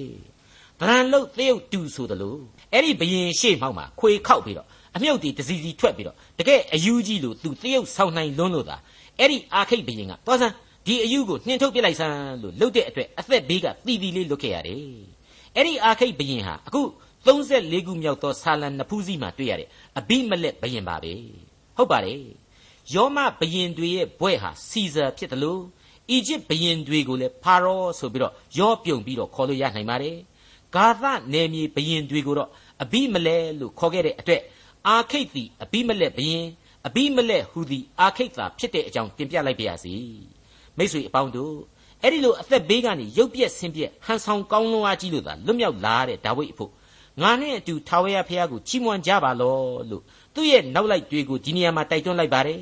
[0.81, 2.39] ဗရန်လုတ်သရုပ်တူဆိုတယ်လို့
[2.73, 4.67] အဲ့ဒီဘယင်ရှေ့မှောက်မှာခွေခောက်ပြီးတော့
[4.97, 8.77] အမြုပ်တီတစီစီထွက်ပြီးတော့တကယ်အယူကြီးလို့သူသရုပ်ဆောင်နိုင်လွန်းလို့သာ
[9.19, 10.55] အဲ့ဒီအာခိတ်ဘယင်ကသွားစမ်း
[10.87, 15.16] ဒီအယူကိုနှင်ထုတ်ပြလိုက်စမ်းလို့လှုပ်တဲ့အတွက်အသက်ဘေးကတီတီလေးလွတ်ခဲ့ရတယ်
[15.57, 16.83] အဲ့ဒီအာခိတ်ဘယင်ဟာအခု
[17.27, 21.13] 34ခုမြောက်သောဆာလံနဖူးစီမှာတွေ့ရတဲ့အဘိမလက်ဘယင်ပါပဲ
[21.77, 22.21] ဟုတ်ပါတယ်
[22.95, 25.63] ယောမဘယင်တွေရဲ့ဘွဲ့ဟာစီဇာဖြစ်တယ်လို့
[26.11, 30.17] အီဂျစ်ဘယင်တွေကိုလည်းဖာရောဆိုပြီးတော့ရောပြုံပြီးတော့ခေါ်လို့ရနိုင်ပါတယ်
[30.75, 32.51] ဂါသနယ်မြေဘယင်တွေကိုတော့
[32.83, 34.43] အဘိမလဲလို့ခေါ်ခဲ့တဲ့အတွက်
[34.89, 36.45] အာခိတ်သည်အဘိမလက်ဘယင်
[36.87, 39.95] အဘိမလက်ဟူသည်အာခိတ်သာဖြစ်တဲ့အကြောင်းတင်ပြလိုက်ပါရစေ
[40.77, 41.55] မိတ်ဆွေအပေါင်းတို့
[42.07, 46.71] အဲ့ဒီလိုအသက်ဘေးကနေရုပ်ပြက်ဆင်းပြက်ဟန်ဆောင်ကောင်းလွန်အားကြီးလို့သာလွတ်မြောက်လာတဲ့ဒါဝိဒ်အဖို့
[47.23, 49.57] ငါနဲ့အတူထာဝရဘုရားကိုချီးမွမ်းကြပါလော
[49.91, 50.03] လို့
[50.35, 52.61] သူ့ရဲ့နောက်လိုက်တွေကိုဒီနေရာမှာတိုက်တွန်းလိုက်ပါတယ်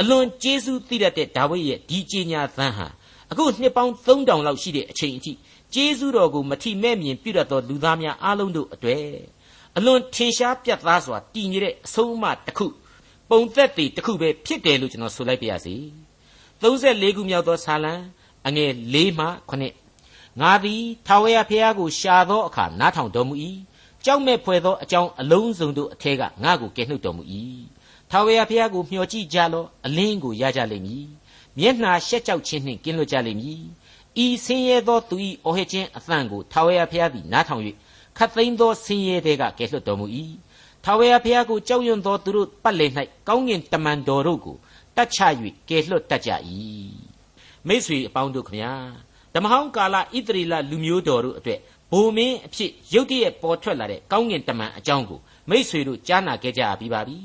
[0.00, 2.86] အလွန်ကျေးဇူးသိတတ်တဲ့ဒါဝိဒ်ရဲ့ဒီကြေညာသံဟာ
[3.30, 5.32] အခုနှစ်ပေါင်း3000လောက်ရှိတဲ့အချိန်အထိ
[5.74, 9.04] ကျေးဇူးတော်ကိုမထီမဲ့မြင်ပြုတတ်သောလူသားများအားလုံးတို့အတွေ့
[9.76, 12.66] အလွန်ထင်ရှားပြတ်သားစွာတည်နေတဲ့အဆုံးအမတစ်ခု
[13.30, 15.74] ပုံသက်တည်တစ်ခုပဲဖြစ်တယ်လို့ကျွန်တော်ဆိုလိုက်ပါရစေ
[16.62, 17.94] 34ခုမြောက်သောဆာလံ
[18.46, 19.26] အငယ်၄မှ
[19.80, 23.34] 9ငါသည်ထာဝရဘုရားကိုရှာသောအခါနားထောင်တော်မူ၏
[24.04, 27.22] ကြောက်မဲ့ဖွယ်သောအကြောင်းအလုံးစုံတို့အထက်ကငါ့ကိုကယ်နှုတ်တော်မူ၏
[28.10, 31.06] ထာဝရဘုရားကိုမျှော်ကြည့်ကြလော့အလင်းကိုရကြလိမ့်မည်
[31.58, 33.62] မျက်နှာရှက်ကြောက်ခြင်းနှင့်ကင်းလွတ်ကြလိမ့်မည်
[34.24, 37.62] ဤဆင်းရဲသောသူ၏အော်ဟစ်ခြင်းအသံကိုထာဝရဘုရားသည်နားထောင်၍
[38.16, 40.06] ခတ်သိမ်းသောဆင်းရဲတွေကကယ်လွတ်တော်မူ၏
[40.84, 42.90] ထာဝရဘုရားကိုကြောက်ရွံ့သောသူတို့ပတ်လည်၌
[43.28, 44.56] ကောင်းငင်တမန်တော်တို့ကို
[44.96, 45.18] တတ်ချ၍
[45.68, 46.30] ကယ်လွတ်တတ်ကြ၏
[47.68, 48.72] မိတ်ဆွေအပေါင်းတို့ခမညာ
[49.34, 51.60] ဓမ္မဟောင်းကာလဣသရေလလူမျိုးတော်တို့အတွက်
[51.92, 57.18] ဘုံမင်းအဖြစ်ရုတ်တရက်ပေါ်ထွက်လာတဲ့ကောင်းငင်တမန်အကြောင်းကိုမိတ်ဆွေတို့ကြားနာခဲ့ကြပြီးပါပြီ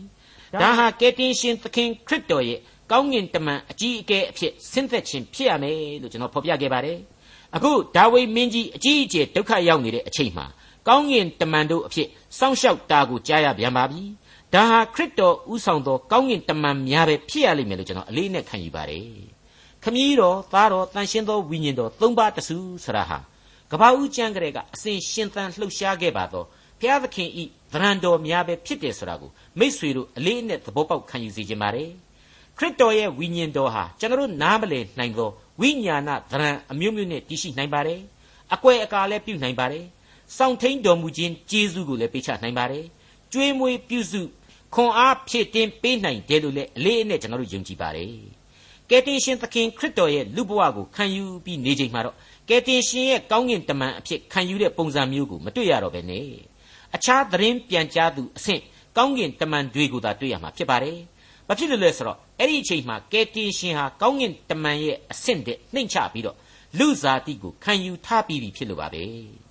[0.62, 2.60] ဒါဟာကယ်တင်ရှင်သခင်ခရစ်တော်ရဲ့
[2.92, 6.98] ကောင်းငင်တမန်အကြီးအကဲအဖြစ်ဆင်းသက်ခြင်းဖြစ်ရမယ်လို့ကျွန်တော်ဖော်ပြခဲ့ပါတယ်
[7.56, 10.46] အခုဒါဝိမင်းကြီးအကြီးအကျယ်ဒုက္ခရောက်နေတဲ့အချိန်မှာ
[10.88, 12.08] ကောင်းငင်တမန်တို့အဖြစ်
[12.40, 14.02] စောင့်ရှောက်တာကိုကြားရပြန်ပါပြီ
[14.54, 19.33] ဒါဟာခရစ်တော်ဥဆောင်သောကောင်းငင်တမန်များပဲဖြစ်ရလိမ့်မယ်လို့ကျွန်တော်အလေးနဲ့ခံယူပါတယ်
[19.84, 23.18] ခမည်းတော်သားတော်တန်ရှင်းသောဝိညာဉ်တော်သုံးပါးတစုဆရာဟာ
[23.72, 26.46] ကဘာဦးကျမ်းကလေးကအစဉ်ရှင်သန်လှုပ်ရှားခဲ့ပါတော့
[26.80, 27.44] ဘုရားသခင်ဤ
[27.74, 31.90] ဗရန်တော်များပဲဖြစ်တယ်ဆိုတာကိုမိษွေတို့အလေးအနက်သဘောပေါက်ခံယူစေခြင်းပါတယ်
[32.58, 35.30] ခရစ်တော်ရဲ့ဝိညာဉ်တော်ဟာကျွန်တော်နားမလည်နိုင်သော
[35.62, 38.00] ဝိညာဏသရံအမျိုးမျိုးနဲ့တည်ရှိနိုင်ပါတယ်
[38.54, 39.86] အကွယ်အကာလည်းပြုနိုင်ပါတယ်
[40.38, 42.86] စောင့်ထိန်တော်မူခြင်းကျေးဇူးကိုလည်းပေးချနိုင်ပါတယ်
[43.34, 44.22] ကျွေးမွေးပြုစု
[44.74, 48.43] ခွန်အားဖြည့်တင်းပေးနိုင်တယ်လို့လည်းအလေးအနက်ကျွန်တော်တို့ယုံကြည်ပါတယ်
[48.94, 52.16] ကယ်တင်ရှင်သခင်ခရစ်တော်ရဲ့လူဘဝကိုခံယူပြီးနေချိန်မှာတော့
[52.50, 56.26] ကယ်တင်ရှင်ရဲ့ကောင်းကင်တမန်အဖြစ်ခံယူတဲ့ပုံစံမျိုးကိုမတွေ့ရတော့ဘဲနဲ့
[56.96, 58.62] အခြားသတင်းပြန်ကြားသူအဆင့်
[58.98, 60.98] ကောင်းကင်တမန်တွေကိုသာတွေ့ရမှာဖြစ်ပါတယ်။
[61.48, 66.38] ဘာဖြစ်လို့လဲဆိုတော့အဲ့ဒီအချိန်မှာကယ်တင်ရှင်ဟာကောင်းကင်တမန်ရဲ့အဆင့်တဲ့နှိမ့်ချပြီးတော့
[66.80, 69.04] လူဇာတိကိုခံယူထားပြီးပြီဖြစ်လို့ပါပဲ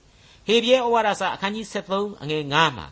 [0.47, 2.87] ။ဟေဘရဲဩဝါဒစာအခန်းကြီး73အငယ်9မှာ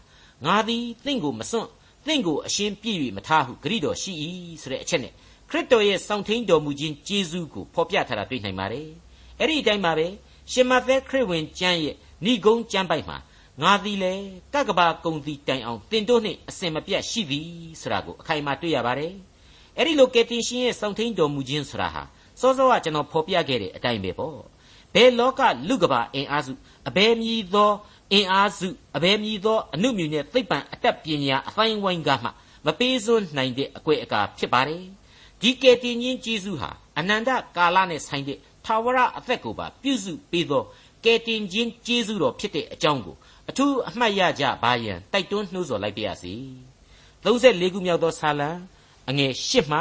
[0.47, 1.69] ငါသည်သင်ကိုမစွန့်
[2.07, 4.13] သင်ကိုအရှင်းပြည့်၍မထားဟုဂရိတော်ရှိ၏
[4.63, 5.15] ဆိုတဲ့အချက်နဲ့
[5.51, 8.89] ခရစ်တော်ရဲ့စောင့်ထိန်တော်မူခြင်းကျေးဇူးကိုဖော်ပြထားတာတွေ့နိုင်ပါတယ်။
[9.41, 10.07] အဲ့ဒီအတိုင်းပါပဲ
[10.53, 13.19] ရှင်မသက်ခရစ်ဝင်ကျမ်းရဲ့ဏိဂုံးကျမ်းပိုက်မှာ
[13.63, 14.13] ငါသည်လေ
[14.55, 17.49] ကကဘာကုံသည်တိုင်အောင်တင်တို့နှင့်အစင်မပြတ်ရှိသည်
[17.81, 19.13] ဆိုတာကိုအခိုင်အမာတွေ့ရပါတယ်။
[19.77, 22.03] အဲ့ဒီလိုကယ်တင်ရှင်ရဲ့စောင့်ထိန်တော်မူခြင်းဆိုတာဟာ
[22.41, 24.37] စောစောကကျွန်တော်ဖော်ပြခဲ့တဲ့အတိုင်းပဲပေါ့။
[24.95, 26.53] ဘယ်လောကလူကဘာအင်အားစု
[26.89, 27.71] အဘယ်မည်သော
[28.13, 32.29] အင်အားစုအဘယ်မည်သောအမှုမြူနဲ့သိပ္ပံအတတ်ပညာအဖိုင်းဝိုင်းကမှ
[32.67, 34.85] မပေးစွန်းနိုင်တဲ့အကွယ်အကာဖြစ်ပါတယ်။
[35.41, 40.63] ဒီကယ်တင်ရှင်ဂျေဇုဟာအနန္တကာလနဲ့ဆိုင်တဲ့ထာဝရအသက်ကိုပါပြုစုပေးသော
[41.05, 43.17] ကယ်တင်ခြင်းဂျေဇုတော်ဖြစ်တဲ့အကြောင်းကို
[43.49, 46.35] အထူးအမှတ်ရကြပါရန်တိုက်တွန်းနှိုးဆော်လိုက်ပါရစေ
[47.25, 48.51] 34ခုမြောက်သောဆာလံ
[49.09, 49.79] အငယ်8မှ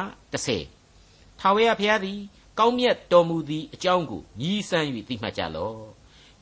[0.73, 2.19] 10ထာဝရဘုရားသည်
[2.59, 5.77] ကောင်းမြတ်တော်မူသည့်အကြောင်းကိုညီးဆန်း၍သိမှတ်ကြလော့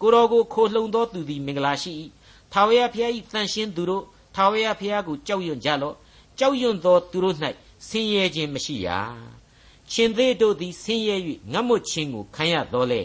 [0.01, 1.91] ကိုတော်ကိုခိုလှုံသောသူသည်မင်္ဂလာရှိ၏
[2.53, 4.03] ထာဝရဘုရား၏တန်ရှင်းသူတို့
[4.36, 5.95] ထာဝရဘုရားကိုကြောက်ရွံ့ကြလော့
[6.39, 7.36] ကြောက်ရွံ့သောသူတို့၌
[7.87, 8.99] ဆင်းရဲခြင်းမရှိရာ
[9.91, 11.15] ရှင်သေးတို့သည်ဆင်းရဲ၍
[11.51, 13.01] ငတ်မွတ်ခြင်းကိုခံရတော်လေ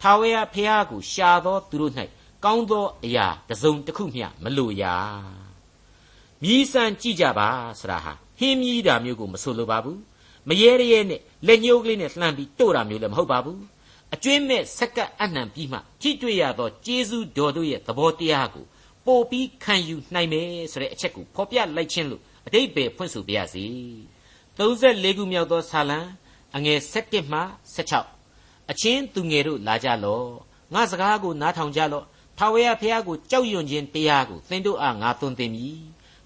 [0.00, 1.92] ထာဝရဘုရားကိုရှာသောသူတို့၌
[2.44, 4.94] ကောင်းသောအရာတစ်စုံတစ်ခုမျှမလိုရာ
[6.42, 7.48] မြည်ဆန်းကြည့်ကြပါ
[7.80, 10.00] ဆရာဟာဟင်းမြည်တာမျိုးကိုမဆိုလိုပါဘူး
[10.48, 13.60] မရဲရဲနဲ့လက်ညှိုးကလေးနဲ့လှမ်းပြီးတို့တာမျိုးလည်းမဟုတ်ပါဘူး
[14.14, 18.64] အကျွင်းမဲ့စက္ကပ်အနှံပြီးမှကြည့်တွေ့ရသောကျေးဇူးတော်တို့ရဲ့သဘောတရားကို
[19.06, 23.64] ပို့ပြီးခံယူနိုင်မယ်ဆိုတဲ့အချက်ကိုဖော်ပြလိုက်ခြင်းလို့အတိတ်ပဲဖွင့်ဆိုပြရစီ
[24.58, 25.98] 34ခုမြောက်သောဆာလံ
[26.56, 27.40] အငယ်7မှ
[28.04, 30.28] 16အချင်းသူငယ်တို့လာကြလော့
[30.74, 32.04] ငါစကားကိုနားထောင်ကြလော့
[32.38, 35.80] ထာဝရဘုရားကိုကြောက်ရွံ့ခြင်းတရားကိုသင်တို့အားငါသွန်သင်မည်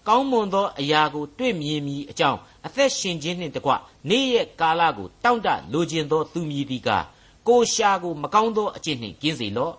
[0.08, 3.72] ကောင်းမွန်သောအရာကိုတွေ့မြင်မည်အကြောင်းအသက်ရှင်ခြင်းနှင့်တကွ
[4.08, 7.04] နေ့ရက်ကာလကိုတောင့်တလိုခြင်းသောသူမည်သည်ကား
[7.48, 9.74] ကိုရှာကိုမကောင်းသောအကျင့်နှင့်ကျင်းစေလော့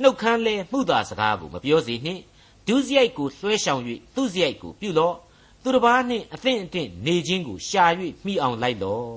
[0.00, 2.22] နှုတ်ခမ်းလဲမှုသာစကားကိုမပြောစေနှင့်
[2.66, 3.82] ဒုစရိုက်ကိုလွှဲရှောင်၍
[4.14, 5.14] သူစရိုက်ကိုပြုလော့
[5.62, 7.84] သူတစ်ပါးနှင့်အသင့်အတင့်နေခြင်းကိုရှာ၍
[8.24, 9.08] မိအောင်လိုက်လော့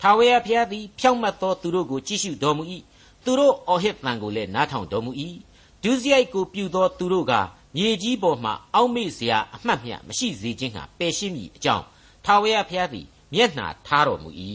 [0.00, 2.64] ထာဝရဘုရားသည်ဖြောင့်မတ်သောသူတို့ကိုကြည့်ရှုတော်မူ၏
[3.24, 5.12] သူတို့အော်ဟစ်တန်ကိုလည်းနားထောင်တော်မူ၏
[5.82, 7.32] ဒုစရိုက်ကိုပြုသောသူတို့က
[7.76, 11.84] မြေကြီးပေါ်မှအောက်မေ့စရာအမှတ်မျှမရှိစေခြင်းဟာပယ်ရှင်းမိအကြောင်း
[12.24, 14.30] ထာဝရဘုရားသည်မျက်နှာထားတော်မူ၏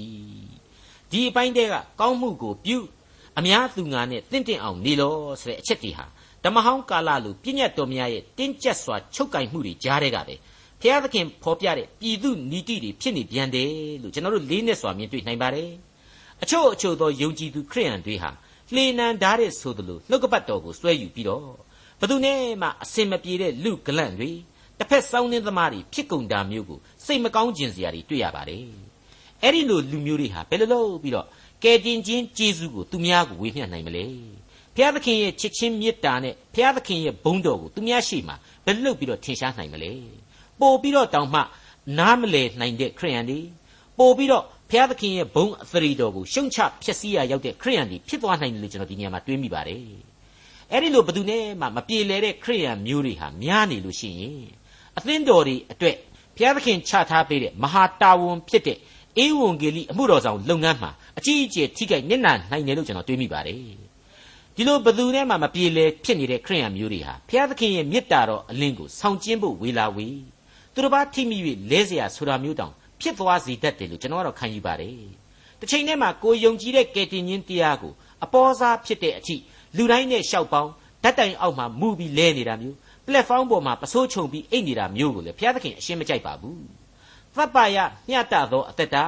[1.12, 2.78] ဒီအပိုင်းတည်းကကောင်းမှုကိုပြု
[3.38, 6.06] အများသူငါနဲ့တင့်တင့်အောင်နေလောဆိုတဲ့အချက်တွေဟာ
[6.44, 10.36] ဓမ္မဟောင်းကာလလိုပြည့်ညတ်တော်များရဲ့တင်းကျပ်စွာချုပ်ကင်မှုတွေကြားတဲ့ကပဲ
[10.82, 15.72] ဘုရားသခင်ဖော်ပြတဲ့ပြည်သူနီတိတွေဖြစ်နေပြန်တယ်လို့ကျွန်တော်တို့လေးနဲ့စွာမြင်တွေ့နိုင်ပါတယ်
[16.44, 18.30] အချို့အချို့သောယုံကြည်သူခရိယန်တွေဟာ
[18.74, 21.48] လှေနံဓာတ်တဲ့ဆိုသလိုနှုတ်ကပတ်တော်ကိုစွဲယူပြီးတော့
[22.00, 24.32] ဘသူနဲ့မှအစင်မပြေတဲ့လူဂလန့်တွေ
[24.80, 28.66] တစ်ဖက်စောင်းနှင်းသမားတွေဖြစ်ကုန်တာမျိုးကိုစိတ်မကောင်းခြင်းစရာတွေတွေ့ရပါတယ်
[29.42, 31.28] အဲ့ဒီလိုလူမျိုးတွေဟာဘယ်လိုလုပ်ပြီးတော့
[31.64, 34.06] ကယ်တင်ခြင်းကျေးဇူးကိုသူများကိုဝေမျှနိုင်မလဲ
[34.76, 38.34] ဘုရားသခင်ရဲ့ချစ်ချင်းမေတ္တာနဲ့ဘုရားသခင်ရဲ့ဘုန်းတော်ကိုသူများရှိမှ
[38.66, 39.92] ဘယ်လုပ်ပြီးတော့ထင်ရှားနိုင်မလဲ
[40.62, 41.42] ပို့ပြီးတော့တောင်မှ
[42.00, 43.40] နားမလည်နိုင်တဲ့ခရိယန်တွေ
[43.98, 49.82] ပို့ပြီးတော့ဘုရားသခင်ရဲ့ဘုန်းအသရေတော်ကိုရှုံချဖျက်ဆီးရရောက်တဲ့ခရိယန်တွေဖြစ်သွားနိုင်တယ်လို့ကျွန်တော်ဒီနေရာမှာတွေးမိပါတယ်
[50.72, 54.40] အဲ့ဒီလိုဘယ်သူနဲ့မှမပြေလဲတဲ့ခရိယန်မျိုးတွေဟာများနေလို့ရှိရင်
[54.98, 55.96] အသင်းတော်တွေအတွက်
[56.36, 58.78] ဘုရားသခင်ချထားပေးတဲ့မဟာတာဝန်ဖြစ်တဲ့
[59.18, 63.60] အေဝံဂေလိအမှုတော်ဆောင်လုပ်ငန်းမှာအကြီးအကျယ်ထိခိုက်နစ်နာနိုင်တယ်လို့ကျွန်တော်တွေးမိပါတယ်
[64.56, 70.08] ဒီလိုဘသူနဲ့မှမပြေလဲဖြစ်နေတဲ့ခရိယံမျိုးတွေဟာဘုရားသခင်ရဲ့မေတ္တာတော်အလင်းကိုဆောင်ကျင်းဖို့ဝေလာဝေ
[70.75, 71.39] သူတို့ဘာထိမိ၍
[71.71, 74.95] လဲเสียဆိုတာမျိုးတောင်ဖြစ်သွားစေတတ်တယ်လို့ကျွန်တော်ကတော့ခံယူပါတယ်
[75.61, 77.93] တစ်ချိန်တည်းမှာကိုယုံကြည်တဲ့ကယ်တင်ရှင်တရားကို
[78.25, 79.37] အပေါ်စားဖြစ်တဲ့အထိ
[79.77, 80.71] လူတိုင်းနဲ့ရှောက်ပေါင်း
[81.03, 82.77] ဓာတ်တိုင်အောက်မှာမူပြီးလဲနေတာမျိုး
[83.07, 86.59] ပလက်ဖောင်းပေါ်မှာပစိုးချုံပြီးအိတ်နေတာမျိုးကိုလေဘုရားသခင်အရှင်းမကြိုက်ပါဘူး
[87.35, 89.05] သဗ္ဗယမျှတသောအသက်တာ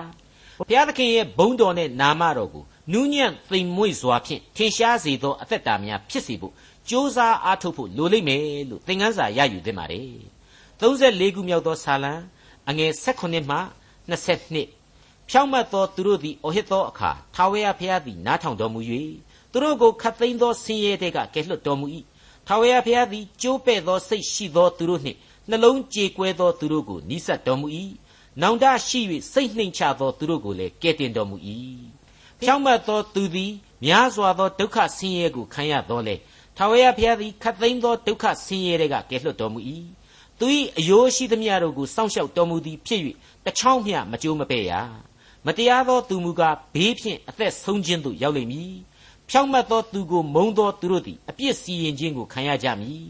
[0.58, 6.52] ဘုရားသခင်ရဲ့ဘုန်းတော်နဲ့နာမတော်ကိုနူးညံ့သိမ်မွေ့စွာဖြင့်ထင်ရှားစေသောအသက်တာများဖြစ်စေဖို့
[6.88, 10.06] ကြိုးစားအားထုတ်ဖို့လိုလိမ့်မယ်လို့သင်ခန်းစာရယူသင့်ပါတယ်
[10.79, 12.13] 34ခုမြောက်သောဆာလံ
[12.69, 13.57] အငယ်16မှ
[14.09, 18.81] 22ဖြောင့်မတ်သောသူတို့သည်အဟစ်သောအခါထာဝရဘုရားသည်နားထောင်တော်မူ၍
[19.51, 21.87] သူတို့ကိုခတ်သိမ်းသောဆင်းရဲတဲ့ကကယ်လွတ်တော်မူ၏
[22.47, 25.17] ထာဝရဘုရားသည်ကြိုးပဲ့သောစိတ်ရှိသောသူတို့နှင့်
[25.49, 27.67] နှလုံးကြေကွဲသောသူတို့ကိုနိစ္စတော်မူ၏
[28.41, 28.99] နောင်တရှိ၍
[29.33, 31.37] စိတ်နှိမ်ချသောသူတို့ကိုလည်းကယ်တင်တော်မူ၏
[32.39, 33.51] ဖြောင့်မတ်သောသူသည်
[33.85, 36.15] များစွာသောဒုက္ခဆင်းရဲကိုခံရတော်လေ
[36.57, 39.59] ထာဝရဘုရားသည်ခတ်သိမ်းသောဒုက္ခဆင်းရဲတွေကကယ်လွတ်တော်မူ၏
[40.39, 40.47] သူ၏
[40.77, 43.01] အယိုးရှိသမျှတို့ကိုစောင့်ရှောက်တော်မူသည်ဖြစ်၍
[43.45, 44.73] တချောင်းမျှမကြိုးမပဲ့ရ
[45.45, 48.73] မတရားသောသူမူကားဘေးဖြင့်အသက်ဆုံးခြင်းသို့ရောက်လိမ့်မည်
[49.29, 53.05] ဖြောင့်မတ်သောသူကိုမုံသောသူတို့သည်အပြစ်စီရင်ခြင်းကိုခံရကြမည်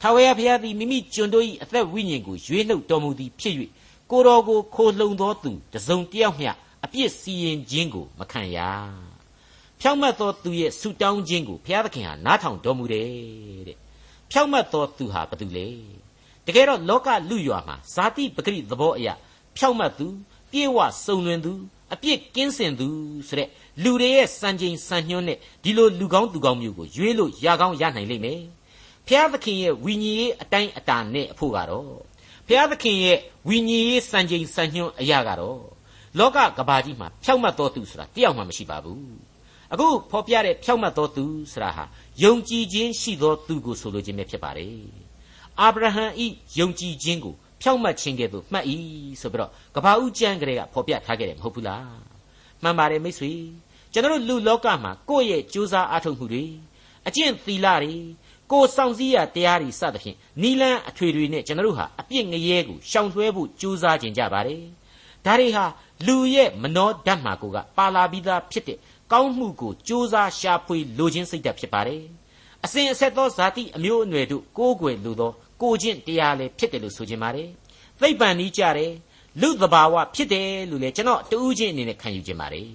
[0.00, 3.54] ထာဝရဘုရားသည်မိမိကျွန်တို့၏အသက်ဝိညာဉ်ကိုရွေးနှုတ်တော်မူသည်ဖြစ်၍
[4.10, 6.50] ကိုတော်ကိုခိုလှုံသောသူတစုံတယောက်မျှ
[6.84, 8.58] အပြစ်စီရင်ခြင်းကိုမခံရ
[9.80, 13.08] ဖြောင့်မတ်သောသူရဲ့ဆုတောင်းခြင်းကိုဘုရားသခင်ဟာနားထောင်တော်မူတယ်
[13.68, 13.76] တဲ့
[14.30, 15.68] ဖြောင့်မတ်သောသူဟာဘာတူလဲ
[16.50, 19.14] တကယ်တော့လောကလူရွာမှာဇာတိပဂရိသဘောအရာ
[19.56, 20.06] ဖြောင့်မတ်သူ
[20.50, 21.52] ပြေဝစုံလွင်သူ
[21.92, 22.88] အပြစ်ကင်းစင်သူ
[23.28, 23.48] ဆိုတဲ့
[23.82, 28.42] လူတွေရဲ့စံချိန်စံညွှန်းနဲ့ဒီလိုလူကောင်းသူကောင်းမျိုးကိုရွေးလို့ရကောင်းရနိုင်လိမ့်မယ်
[29.06, 31.92] ဖျားသခင်ရဲ့ဝိညာဉ်ရေးအတိုင်းအတာနဲ့အဖို့ကတော့
[32.46, 35.60] ဖျားသခင်ရဲ့ဝိညာဉ်ရေးစံချိန်စံညွှန်းအရာကတော့
[36.18, 39.04] လောကကဘာကြီးမှာဖြောက်မတ်တော်သူဆိုတာတယောက်မှမရှိပါဘူး
[39.72, 41.84] အခုဖော်ပြတဲ့ဖြောက်မတ်တော်သူဆိုတာဟာ
[42.22, 44.99] ယုံကြည်ခြင်းရှိသောသူကိုဆိုလိုခြင်းပဲဖြစ်ပါတယ်
[45.60, 46.26] အာဗြဟံဤ
[46.58, 48.64] ယုံကြည်ခြင်းကိုဖြောက်မှတ်ခြင်းကဲ့သို့မှတ်၏
[49.20, 51.98] ဆိုပြီးတော့ကဘာဦးကျမ်းကလေးကဖော်ပြထားခဲ့တယ်မဟုတ်ဘူးလား
[52.62, 53.32] မှန်ပါတယ်မိတ်ဆွေ
[53.92, 56.44] ကျွန်တော်တို့လူလောကမှာကိုယ့်ရဲ့ကြိုးစားအားထုတ်မှုတွေ
[57.08, 57.92] အကျင့်သီလတွေ
[58.50, 64.62] ကိုစောင့်စည်းရတရားတွေစသဖြင့်နီလန်းအထွေတွေနဲ့ကျွန်တော်တို့ဟာအပြစ်ငရဲကိုရှောင်လွှဲဖို့ကြိုးစားကြင်ကြပါတယ်
[65.26, 65.64] ဒါတွေဟာ
[66.06, 68.78] လူရဲ့မနောဓာတ်မှာကိုကပါလာပြီးသားဖြစ်တဲ့
[69.12, 72.02] ကောင်းမှုကိုကြိုးစားရှာဖွေလိုခြင်းစိတ်ဓာတ်ဖြစ်ပါတယ်
[72.64, 77.48] အစဉ်အဆက်သောဇာတိအမျိုးအနွယ်တို့ကိုးကွယ်လိုသောကိုကျင့်တရားလည်းဖြစ်တယ်လို့ဆိုခြင်းပါတယ်
[78.00, 78.92] သိပ္ပံဤကြတယ်
[79.40, 82.66] လူသဘာဝဖြစ်တယ်လို့လည်းကျွန်တော်တူးချင်းအနေနဲ့ခံယူခြင်းပါတယ်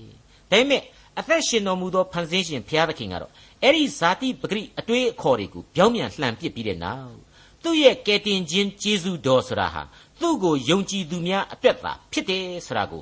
[0.51, 0.81] ဒါပေမဲ့
[1.19, 3.31] အသက်ရှင်တော်မူသောဖန်ဆင်းရှင်ဘုရားသခင်ကတော့
[3.63, 7.15] အဲ့ဒီဇာတိပဂရိအတွေးအခေါ်တွေကိုပြောင်းပြန်လှန်ပစ်ပြီးတဲ့နောက်
[7.63, 9.81] သူ့ရဲ့ကယ်တင်ခြင်းကျေးဇူးတော်ဆိုတာဟာ
[10.19, 13.01] သူ့ကိုယုံကြည်သူများအတွက်သာဖြစ်တယ်ဆိုတာကို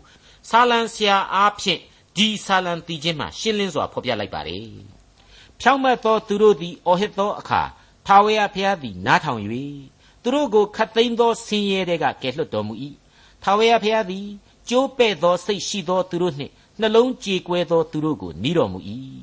[0.49, 1.79] ဆာလံဆရာအားဖြင့်
[2.17, 4.92] ဒီဆာလံတီချင်းမှာရှင်းလင်းစွာဖော်ပြလိုက်ပါတယ်
[5.63, 7.61] ဖြောင့်မတ်သောသူတို့သည်အော်ဟစ်သောအခါ
[8.05, 9.41] ထာဝရဘုရားသည်နားထောင်၍
[10.21, 12.73] သူတို့ကိုခတ်သိမ်းသောဆင်းရဲတွေကကယ်လွတ်တော်မူ၏
[13.43, 14.25] ထာဝရဘုရားသည်
[14.69, 18.79] ကြိုးပဲ့သောစိတ်ရှိသောသူတို့နှင့်နှလုံးကြေကွဲသောသူတို့ကိုနီးတော်မူ၏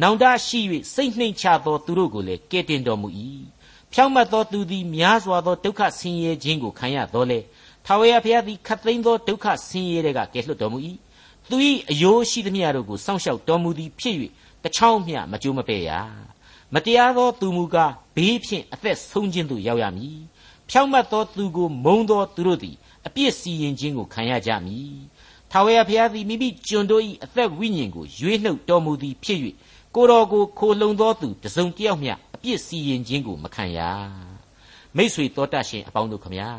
[0.00, 0.60] နောင်တရှိ၍
[0.94, 3.08] စိတ်နှိမ်ချသောသူတို့ကိုလည်းကယ်တင်တော်မူ၏
[3.92, 7.38] ဖြောင့်မတ်သောသူသည်များစွာသောဒုက္ခဆင်းရဲခြင်းကိုခံရတော်လေ
[7.84, 10.78] ထာဝရဘုရားသည်ခတ်သိမ်းသောဒုက္ခဆင်းရဲတွေကကယ်လွတ်တော်မူ၏
[11.50, 11.56] သူ၏
[11.90, 14.16] အယိုးရှိသမျှတို့ကိုစောင့်ရှောက်တော်မူသည်ဖြစ်၍
[14.64, 15.90] တချောင်းမျှမကြိုးမပဲ့ရ
[16.74, 20.18] မမတရားသောသူမူကားဘေးဖြင့်အသက်ဆုံးခြင်းသို့ရောက်ရမည်
[20.68, 24.96] ဖြောင့်မတ်သောသူကိုမုံသောသူတို့သည်အပြစ်စီရင်ခြင်းကိုခံရကြမည်
[25.50, 29.38] ထာဝရဘုရားသည်မိမိကျွန်တို့၏အသက်ဝိညာဉ်ကိုရွေးနှုတ်တော်မူသည်ဖြစ်၍
[29.94, 33.78] ကိုတော်ကိုခိုလုံသောသူတစုံတစ်ယောက်မျှအပြစ်စီရင်ခြင်းကိုမခံရ
[34.96, 36.50] မိษွေတော်တတ်ရှင်အပေါင်းတို့ခမညာ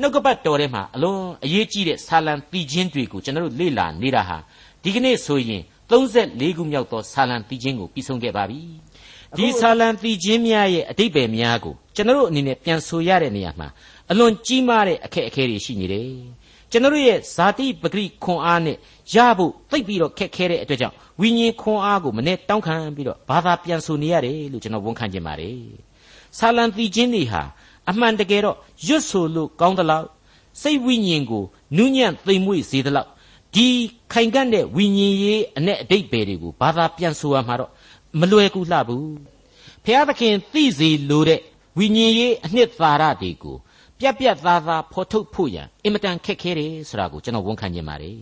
[0.00, 4.38] နှုတ်ကပတ်တော်ထဲမှာအလွန်အရေးကြီးတဲ့ဆာလံတီချင်းတွေကိုကျွန်တော်တို့လေ့လာနေတာဟာ
[4.82, 5.62] ဒီကနေ့ဆိုရင်
[5.92, 8.60] 34ခုမြောက်သောဆာလံတီချင်းကိုပြီးဆုံးခဲ့ပါပြီ
[9.36, 13.68] ဒီဆာလံတီချင်းများရဲ့အတိတ်ပဲများကိုကျွန်တော်တို့အနေနဲ့ပြန်ဆိုရတဲ့နေရာမှာ
[14.10, 16.10] အလွန်ကြီးမားတဲ့အခက်အခဲတွေရှိနေတယ်
[16.70, 18.76] ကျွန်တော်ရဲ့ဇာတိပဂရိခွန်အားနဲ့
[19.14, 25.60] ရဖို့သိပ်ပြီးတော့ခက်ခဲတဲ့အတွက်ကြောင့်ဝိညာဉ်ခွန်အားကိုမနဲ့တောင်းခံပြီးတော့ဘာသာပြန်ဆိုနေရတယ်လို့ကျွန်တော်ဝန်ခံချင်ပါတယ်
[26.38, 27.42] ဆာလံတီချင်းတွေဟာ
[27.90, 30.06] အမှန်တကယ်တော့ရွတ်ဆိုလို့ကောင်းသလောက်
[30.62, 31.44] စိတ်ဝိညာဉ်ကို
[31.76, 33.08] နူးညံ့သိမ်မွေ့စေသလောက်
[33.54, 33.66] ဒီ
[34.12, 37.70] ခိုင်ကန့်တဲ့ဝိညာဉ်ရေးအ내အတိတ်ပဲတွေကိုဘာသာပြန်ဆိုရမှာတော့
[38.20, 39.12] မလွယ်ကူလှဘူး
[39.84, 41.40] ဖျားသခင်သိစေလိုတဲ့
[41.78, 43.56] ဝိညာဉ်ရေးအနှစ်သာရတွေကို
[43.98, 48.16] ပြက်ပြက်သားသားဖော်ထုတ်ဖို့ရန်အင်မတန်ခက်ခဲတယ်ဆိုတာကိုကျွန်တော်ဝန်ခံချင်ပါတယ်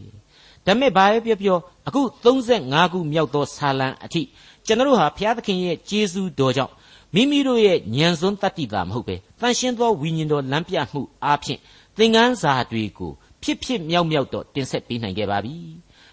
[0.66, 4.22] ဒါမဲ့ဘာပဲပြောပြောအခု35ခုမြောက်သောဆာလံအထိ
[4.66, 6.72] ကျွန်တော်ဟာဘုရားသခင်ရဲ့ကျေးဇူးတော်ကြောင့်
[7.14, 11.60] မိမိတို့ရဲ့ဉာဏ်စွန်းတတ္တိတာမဟုတ်ပဲတန်ရှင်းသောဝိညာဉ်တော်လမ်းပြမှုအားဖြင့်
[11.96, 13.12] သင်ခန်းစာတွေကို
[13.42, 15.56] ဖြစ်ဖြစ်မြောက်မြောက်တော့တင်ဆက်ပေးနိုင်ခဲ့ပါပြီ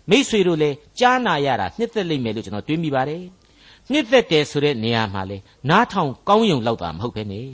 [0.10, 3.24] မိษွေတို့လည်းကြားနာရတာနှစ်သက်လိမ့်မယ်လို့ကျွန်တော်တွေးမိပါတယ်
[3.92, 5.38] နှစ်သက်တယ်ဆိုတဲ့နေရာမှာလေ
[5.70, 7.50] နားထောင်ကောင်းယုံလောက်တာမဟုတ်ပဲနဲ့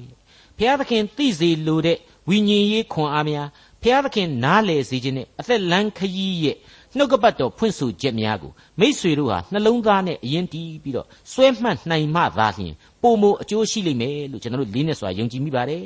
[0.57, 1.97] ဘုရားသခင်သိစေလိုတဲ့
[2.29, 3.47] ဝိညာဉ်ရေးခွန်အားများ
[3.81, 6.57] ဘုရားသခင်နားလေစေခြင်းနဲ့အသက်လန်းခရီးရဲ့
[6.97, 15.83] နှုတ်ကပတ်တော်ဖွင့်ဆိုချက်များကိုမိษွေတို့ဟာနှလုံးသားနဲ့အရင်တီးပြီးတော့စွဲမှတ်နိုင်မှသာလျှင်ပုံမအကျိုးရှိလိမ့်မယ်လို့ကျွန်တော်တို့လေးနဲ့စွာယုံကြည်မိပါတယ်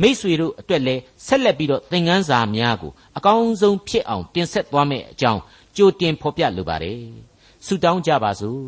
[0.00, 5.40] မိษွေတို့အတွက်လည်းဆက်လက်ပြီးတော့သင်ခန်းစာများကိုအကောင်းဆုံးဖြစ်အောင်တင်ဆက်သွားမယ်အကြောင်း
[5.76, 7.00] ကြိုတင်ဖော်ပြလိုပါတယ်
[7.66, 8.60] ဆုတောင်းကြပါစို့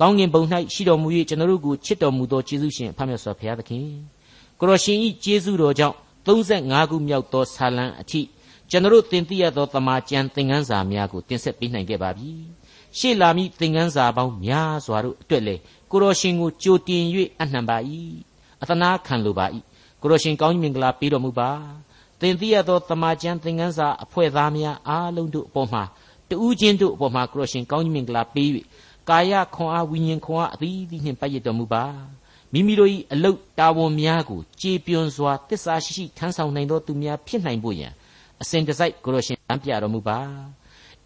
[0.00, 3.86] ကောင်းကင်ဘုံ၌ရှိတော်မူ၍ကျွန်တော်တို့ကိုချစ်တော်မူသောယေရှုရှင်ဖခင်မြတ်စွာဘုရားသခင်
[4.58, 8.20] ကိုရရှင်ဤယေရှုတော်ကြောင့်35ခုမြောက်သောဆာလံအထိ
[8.70, 12.30] ကျွန်တော်သင်သိရသောတမန်ကျန်သင်ခန်းစာများကိုတင်ဆက်ပေးနိုင်ခဲ့ပါပြီ
[12.98, 15.56] ရှေ့လာမည့်သင်ခန်းစာပေါင်းများစွာတို့အတွက်လေ
[15.90, 17.04] ကိုရရှင်ကိုကြိုတင်၍
[17.40, 17.76] အနှံပါ၏
[18.62, 19.46] အသနာခံလိုပါ၏
[20.02, 21.50] ကိုရရှင်ကောင်းကြီးမင်္ဂလာပေးတော်မူပါ
[22.20, 25.82] သင်သိရသောတမန်ကျန်သင်ခန်းစာအဖွဲ့သားများအားလုံးတို့အပေါ်မှာ
[26.28, 28.48] တူးချင်းတို့အပေါ်မှာကိုရရှင်ကောင်းကြီးမင်္ဂလာပေး၍
[29.08, 31.84] ကာယခွန်အားဝိညာဉ်ခွန်အားအသီးသီးနှင့်ပတ်ရတော်မူပါ
[32.52, 37.92] မိမိတို့၏အလုတ်တာဝန်များကိုကြေပြွန်စွာတစ္ဆာရှိရှိထမ်းဆောင်နိုင်သောသူများဖြစ်နိုင်ဖို့ရန်
[38.42, 40.18] အစဉ်တစိုက်ကိုရရှင်တမ်းပြတော်မူပါ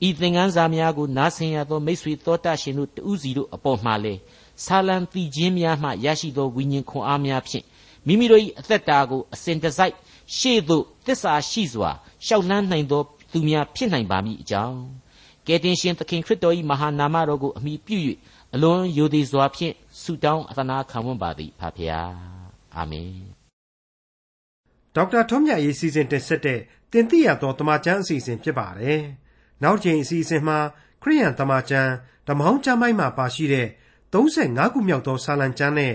[0.07, 4.14] ဤသင်္ကန်းစာများကိုနားဆင်ရသောမိတ်ဆွေတော်တတ်ရှင်တို့တူးစီတို့အပေါ်မှာလေ
[4.64, 7.64] ဆာလံတီခြင်းများမှရရှိသောဝိညာဉ်ခွန်အားများဖြင့်
[8.06, 9.94] မိမိတို့၏အသက်တာကိုအစဉ်တစိုက်
[10.36, 11.90] ရှေ့သို့တစ္ဆာရှိစွာ
[12.26, 14.80] ရှောက်လှမ်းနိုင်သောသူများဖြစ်နိုင်ပါမည်အကြောင်း
[15.46, 17.98] ကယ်တင်ရှင်သခင်ခရစ်တော်၏မဟာနာမတော်ကိုအမိပြု၍
[18.54, 22.14] အလွန်ယိုသည်စွာဖြင့်ဆုတောင်းအသနာခံဝန်ပါသည်ဖဖျား
[22.76, 23.12] အာမင်
[24.94, 26.60] ဒေါက်တာထွန်းမြတ်ရေးစီစဉ်တင်ဆက်တဲ့
[26.92, 29.02] တင်ပြရသောတမချန်းအစီအစဉ်ဖြစ်ပါတယ်
[29.62, 30.58] နောက်ချိန်အစီအစဉ်မှာ
[31.02, 31.90] ခရိယန်တမချန်း
[32.28, 33.68] ဓမ္မဟောင်းကျမ်းပိုင်းမှာပါရှိတဲ့
[34.12, 35.94] 35ခုမြောက်သောစာလံကျမ်းနဲ့